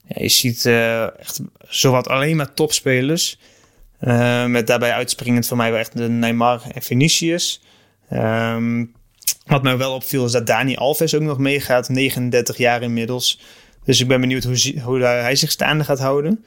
Ja, 0.07 0.23
je 0.23 0.29
ziet 0.29 0.65
uh, 0.65 1.21
echt 1.21 1.41
zowat 1.69 2.09
alleen 2.09 2.37
maar 2.37 2.55
topspelers. 2.55 3.39
Uh, 4.01 4.47
met 4.47 4.67
daarbij 4.67 4.93
uitspringend 4.93 5.47
voor 5.47 5.57
mij 5.57 5.71
wel 5.71 5.81
echt 5.81 5.97
de 5.97 6.09
Neymar 6.09 6.63
en 6.75 6.83
Vinicius. 6.83 7.61
Um, 8.13 8.93
wat 9.47 9.63
mij 9.63 9.77
wel 9.77 9.95
opviel 9.95 10.25
is 10.25 10.33
dat 10.33 10.47
Dani 10.47 10.77
Alves 10.77 11.15
ook 11.15 11.23
nog 11.23 11.39
meegaat. 11.39 11.89
39 11.89 12.57
jaar 12.57 12.83
inmiddels. 12.83 13.41
Dus 13.85 14.01
ik 14.01 14.09
ben 14.09 14.21
benieuwd 14.21 14.45
hoe, 14.45 14.81
hoe 14.83 15.01
hij 15.01 15.37
zich 15.37 15.51
staande 15.51 15.85
gaat 15.85 15.99
houden. 15.99 16.45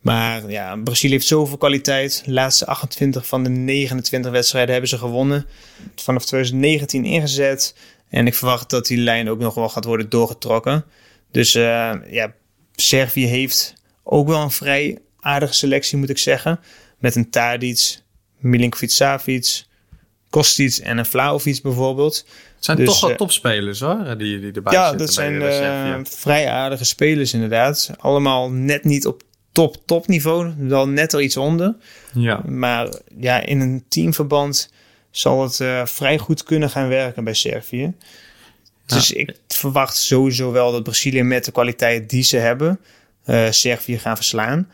Maar 0.00 0.50
ja, 0.50 0.76
Brazilië 0.76 1.12
heeft 1.12 1.26
zoveel 1.26 1.56
kwaliteit. 1.56 2.22
De 2.24 2.32
laatste 2.32 2.66
28 2.66 3.26
van 3.26 3.42
de 3.44 3.50
29 3.50 4.30
wedstrijden 4.30 4.70
hebben 4.70 4.90
ze 4.90 4.98
gewonnen. 4.98 5.46
Vanaf 5.96 6.24
2019 6.24 7.04
ingezet. 7.04 7.74
En 8.08 8.26
ik 8.26 8.34
verwacht 8.34 8.70
dat 8.70 8.86
die 8.86 8.98
lijn 8.98 9.30
ook 9.30 9.38
nog 9.38 9.54
wel 9.54 9.68
gaat 9.68 9.84
worden 9.84 10.08
doorgetrokken. 10.08 10.84
Dus 11.30 11.54
uh, 11.54 11.92
ja, 12.10 12.34
Servië 12.74 13.26
heeft 13.26 13.74
ook 14.02 14.28
wel 14.28 14.42
een 14.42 14.50
vrij 14.50 14.98
aardige 15.20 15.54
selectie, 15.54 15.98
moet 15.98 16.10
ik 16.10 16.18
zeggen. 16.18 16.60
Met 16.98 17.16
een 17.16 17.30
Tadic, 17.30 18.00
Milinkovic 18.38 18.90
Savic, 18.90 19.64
Kostic 20.30 20.76
en 20.76 20.98
een 20.98 21.06
Vlaovic 21.06 21.62
bijvoorbeeld. 21.62 22.16
Het 22.54 22.64
zijn 22.64 22.84
toch 22.84 23.00
wel 23.00 23.10
uh, 23.10 23.16
topspelers 23.16 23.80
hoor, 23.80 24.18
die, 24.18 24.40
die 24.40 24.52
erbij 24.52 24.72
ja, 24.72 24.92
dat 24.92 25.12
zijn 25.12 25.34
uh, 25.34 26.04
vrij 26.04 26.48
aardige 26.48 26.84
spelers 26.84 27.32
inderdaad. 27.32 27.90
Allemaal 27.98 28.50
net 28.50 28.84
niet 28.84 29.06
op 29.06 29.22
top, 29.52 29.76
top 29.86 30.06
niveau, 30.06 30.54
wel 30.58 30.88
net 30.88 31.12
er 31.12 31.20
iets 31.20 31.36
onder. 31.36 31.74
Ja. 32.12 32.42
Maar 32.46 32.88
ja, 33.18 33.40
in 33.40 33.60
een 33.60 33.84
teamverband 33.88 34.70
zal 35.10 35.42
het 35.42 35.58
uh, 35.58 35.86
vrij 35.86 36.18
goed 36.18 36.42
kunnen 36.42 36.70
gaan 36.70 36.88
werken 36.88 37.24
bij 37.24 37.34
Servië. 37.34 37.92
Dus 38.86 39.12
ik 39.12 39.34
verwacht 39.48 39.96
sowieso 39.96 40.52
wel 40.52 40.72
dat 40.72 40.82
Brazilië 40.82 41.22
met 41.22 41.44
de 41.44 41.52
kwaliteit 41.52 42.10
die 42.10 42.22
ze 42.22 42.36
hebben, 42.36 42.80
uh, 43.26 43.50
Servië 43.50 43.98
gaan 43.98 44.16
verslaan. 44.16 44.70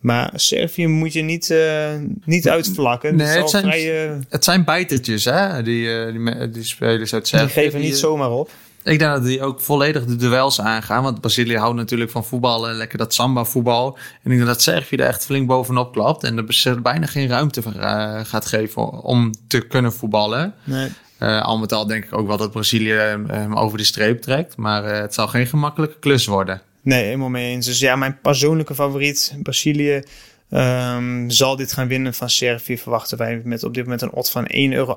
Maar 0.00 0.30
Servië 0.34 0.86
moet 0.86 1.12
je 1.12 1.22
niet, 1.22 1.50
uh, 1.50 1.94
niet 2.24 2.48
uitvlakken. 2.48 3.16
Nee, 3.16 3.26
het, 3.26 3.50
zijn, 3.50 3.64
vrij, 3.64 4.18
het 4.28 4.44
zijn 4.44 4.64
bijtertjes, 4.64 5.24
hè? 5.24 5.62
Die, 5.62 6.12
die, 6.12 6.50
die 6.50 6.64
spelers 6.64 7.14
uit 7.14 7.28
Servië. 7.28 7.44
Die 7.44 7.54
geven 7.54 7.80
niet 7.80 7.96
zomaar 7.96 8.30
op. 8.30 8.50
Ik 8.86 8.98
denk 8.98 9.12
dat 9.12 9.24
die 9.24 9.42
ook 9.42 9.60
volledig 9.60 10.04
de 10.04 10.16
duels 10.16 10.60
aangaan. 10.60 11.02
Want 11.02 11.20
Brazilië 11.20 11.56
houdt 11.56 11.76
natuurlijk 11.76 12.10
van 12.10 12.24
voetballen. 12.24 12.74
Lekker 12.74 12.98
dat 12.98 13.14
samba-voetbal. 13.14 13.98
En 14.22 14.30
ik 14.30 14.36
denk 14.36 14.48
dat 14.48 14.62
Servië 14.62 14.96
er 14.96 15.06
echt 15.06 15.24
flink 15.24 15.46
bovenop 15.46 15.92
klapt. 15.92 16.24
En 16.24 16.38
er 16.64 16.82
bijna 16.82 17.06
geen 17.06 17.28
ruimte 17.28 17.62
voor, 17.62 17.74
uh, 17.76 18.20
gaat 18.22 18.46
geven 18.46 19.02
om 19.02 19.32
te 19.48 19.60
kunnen 19.60 19.92
voetballen. 19.92 20.54
Nee. 20.64 20.88
Uh, 21.20 21.42
al 21.42 21.58
met 21.58 21.72
al 21.72 21.86
denk 21.86 22.04
ik 22.04 22.18
ook 22.18 22.26
wel 22.26 22.36
dat 22.36 22.50
Brazilië 22.50 22.92
hem 22.92 23.54
over 23.54 23.78
de 23.78 23.84
streep 23.84 24.22
trekt. 24.22 24.56
Maar 24.56 24.84
uh, 24.84 25.00
het 25.00 25.14
zal 25.14 25.28
geen 25.28 25.46
gemakkelijke 25.46 25.98
klus 25.98 26.26
worden. 26.26 26.62
Nee, 26.82 27.04
helemaal 27.04 27.28
mee 27.28 27.50
eens. 27.50 27.66
Dus 27.66 27.78
ja, 27.78 27.96
mijn 27.96 28.18
persoonlijke 28.22 28.74
favoriet, 28.74 29.36
Brazilië, 29.42 30.02
um, 30.50 31.30
zal 31.30 31.56
dit 31.56 31.72
gaan 31.72 31.88
winnen 31.88 32.14
van 32.14 32.30
Servië. 32.30 32.78
Verwachten 32.78 33.18
wij 33.18 33.40
met 33.44 33.64
op 33.64 33.74
dit 33.74 33.82
moment 33.82 34.02
een 34.02 34.12
odd 34.12 34.30
van 34.30 34.44
1,48 34.44 34.48
euro 34.54 34.96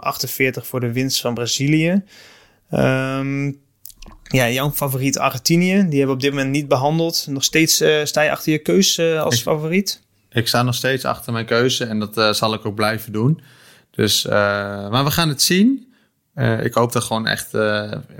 voor 0.53 0.79
de 0.79 0.91
winst 0.91 1.21
van 1.21 1.33
Brazilië. 1.33 2.03
Um, 2.71 3.67
ja, 4.23 4.49
jouw 4.49 4.71
favoriet 4.71 5.17
Argentinië, 5.17 5.73
die 5.73 5.97
hebben 5.97 6.05
we 6.05 6.11
op 6.11 6.19
dit 6.19 6.31
moment 6.31 6.51
niet 6.51 6.67
behandeld. 6.67 7.25
Nog 7.29 7.43
steeds 7.43 7.81
uh, 7.81 8.05
sta 8.05 8.21
je 8.21 8.31
achter 8.31 8.51
je 8.51 8.57
keus 8.57 8.97
uh, 8.97 9.21
als 9.21 9.35
ik, 9.35 9.41
favoriet? 9.41 10.01
Ik 10.29 10.47
sta 10.47 10.63
nog 10.63 10.75
steeds 10.75 11.05
achter 11.05 11.33
mijn 11.33 11.45
keuze 11.45 11.85
en 11.85 11.99
dat 11.99 12.17
uh, 12.17 12.33
zal 12.33 12.53
ik 12.53 12.65
ook 12.65 12.75
blijven 12.75 13.11
doen. 13.11 13.41
Dus, 13.91 14.25
maar 14.25 15.03
we 15.03 15.11
gaan 15.11 15.29
het 15.29 15.41
zien. 15.41 15.93
ik 16.61 16.73
hoop 16.73 16.93
er 16.93 17.01
gewoon 17.01 17.27
echt 17.27 17.49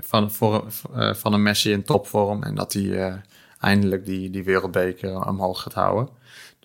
van, 0.00 0.30
voor, 0.30 0.64
van 1.12 1.32
een 1.32 1.42
Messi 1.42 1.70
in 1.70 1.82
topvorm 1.82 2.42
en 2.42 2.54
dat 2.54 2.72
hij 2.72 3.22
eindelijk 3.60 4.04
die, 4.04 4.30
die 4.30 4.44
wereldbeker 4.44 5.26
omhoog 5.26 5.62
gaat 5.62 5.74
houden. 5.74 6.08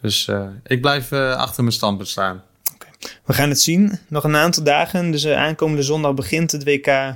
Dus 0.01 0.29
ik 0.63 0.81
blijf 0.81 1.13
achter 1.13 1.63
mijn 1.63 1.75
standpunt 1.75 2.09
staan. 2.09 2.43
Okay. 2.73 2.91
We 3.25 3.33
gaan 3.33 3.49
het 3.49 3.61
zien. 3.61 3.99
Nog 4.07 4.23
een 4.23 4.35
aantal 4.35 4.63
dagen. 4.63 5.11
Dus 5.11 5.27
aankomende 5.27 5.83
zondag 5.83 6.13
begint 6.13 6.51
het 6.51 6.63
WK 6.63 7.15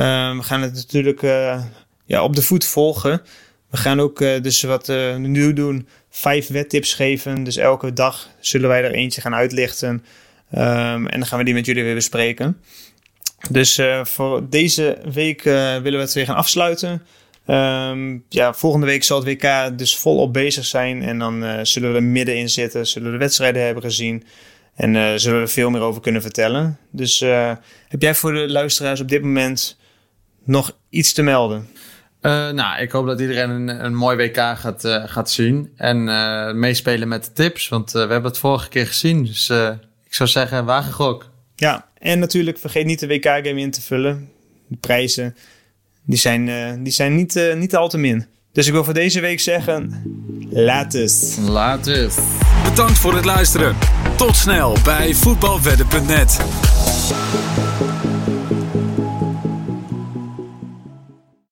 we 0.00 0.42
gaan 0.42 0.62
het 0.62 0.74
natuurlijk 0.74 1.22
uh, 1.22 1.62
ja, 2.04 2.22
op 2.22 2.36
de 2.36 2.42
voet 2.42 2.64
volgen. 2.64 3.22
We 3.70 3.76
gaan 3.76 4.00
ook 4.00 4.20
uh, 4.20 4.40
dus 4.42 4.62
wat 4.62 4.88
uh, 4.88 5.16
nu 5.16 5.52
doen, 5.52 5.88
vijf 6.10 6.48
wettips 6.48 6.94
geven. 6.94 7.44
Dus 7.44 7.56
elke 7.56 7.92
dag 7.92 8.28
zullen 8.40 8.68
wij 8.68 8.84
er 8.84 8.92
eentje 8.92 9.20
gaan 9.20 9.34
uitlichten. 9.34 9.88
Um, 9.88 11.06
en 11.06 11.18
dan 11.18 11.26
gaan 11.26 11.38
we 11.38 11.44
die 11.44 11.54
met 11.54 11.66
jullie 11.66 11.82
weer 11.82 11.94
bespreken. 11.94 12.60
Dus 13.50 13.80
voor 14.02 14.48
deze 14.48 14.98
week 15.12 15.42
willen 15.42 15.82
we 15.82 15.98
het 15.98 16.12
weer 16.12 16.24
gaan 16.24 16.36
afsluiten. 16.36 17.02
Um, 17.46 18.24
ja, 18.28 18.54
volgende 18.54 18.86
week 18.86 19.04
zal 19.04 19.24
het 19.24 19.26
WK 19.26 19.78
dus 19.78 19.96
volop 19.96 20.32
bezig 20.32 20.64
zijn. 20.64 21.02
En 21.02 21.18
dan 21.18 21.66
zullen 21.66 21.90
we 21.90 21.96
er 21.96 22.02
middenin 22.02 22.48
zitten. 22.48 22.86
Zullen 22.86 23.06
we 23.06 23.12
de 23.12 23.24
wedstrijden 23.24 23.64
hebben 23.64 23.82
gezien. 23.82 24.24
En 24.74 25.20
zullen 25.20 25.38
we 25.38 25.44
er 25.44 25.50
veel 25.50 25.70
meer 25.70 25.80
over 25.80 26.00
kunnen 26.02 26.22
vertellen. 26.22 26.78
Dus 26.90 27.20
heb 27.88 28.02
jij 28.02 28.14
voor 28.14 28.32
de 28.32 28.48
luisteraars 28.48 29.00
op 29.00 29.08
dit 29.08 29.22
moment 29.22 29.80
nog 30.44 30.76
iets 30.88 31.12
te 31.12 31.22
melden? 31.22 31.68
Uh, 32.22 32.50
nou, 32.50 32.80
ik 32.80 32.90
hoop 32.90 33.06
dat 33.06 33.20
iedereen 33.20 33.50
een, 33.50 33.84
een 33.84 33.94
mooi 33.94 34.16
WK 34.16 34.36
gaat, 34.36 34.84
uh, 34.84 35.02
gaat 35.06 35.30
zien. 35.30 35.72
En 35.76 36.08
uh, 36.08 36.52
meespelen 36.52 37.08
met 37.08 37.24
de 37.24 37.32
tips. 37.32 37.68
Want 37.68 37.92
we 37.92 37.98
hebben 37.98 38.24
het 38.24 38.38
vorige 38.38 38.68
keer 38.68 38.86
gezien. 38.86 39.24
Dus 39.24 39.50
ik 40.06 40.14
zou 40.14 40.28
zeggen, 40.28 40.64
wagen 40.64 40.92
gok. 40.92 41.30
Ja, 41.56 41.88
en 41.98 42.18
natuurlijk 42.18 42.58
vergeet 42.58 42.86
niet 42.86 43.00
de 43.00 43.06
WK-game 43.06 43.60
in 43.60 43.70
te 43.70 43.80
vullen. 43.80 44.28
De 44.68 44.76
prijzen, 44.76 45.36
die 46.04 46.18
zijn, 46.18 46.82
die 46.82 46.92
zijn 46.92 47.14
niet, 47.14 47.52
niet 47.54 47.76
al 47.76 47.88
te 47.88 47.98
min. 47.98 48.26
Dus 48.52 48.66
ik 48.66 48.72
wil 48.72 48.84
voor 48.84 48.94
deze 48.94 49.20
week 49.20 49.40
zeggen, 49.40 50.02
laat 50.50 50.94
Later. 51.48 52.12
Bedankt 52.64 52.98
voor 52.98 53.14
het 53.14 53.24
luisteren. 53.24 53.76
Tot 54.16 54.36
snel 54.36 54.76
bij 54.84 55.14
voetbalwedden.net. 55.14 56.40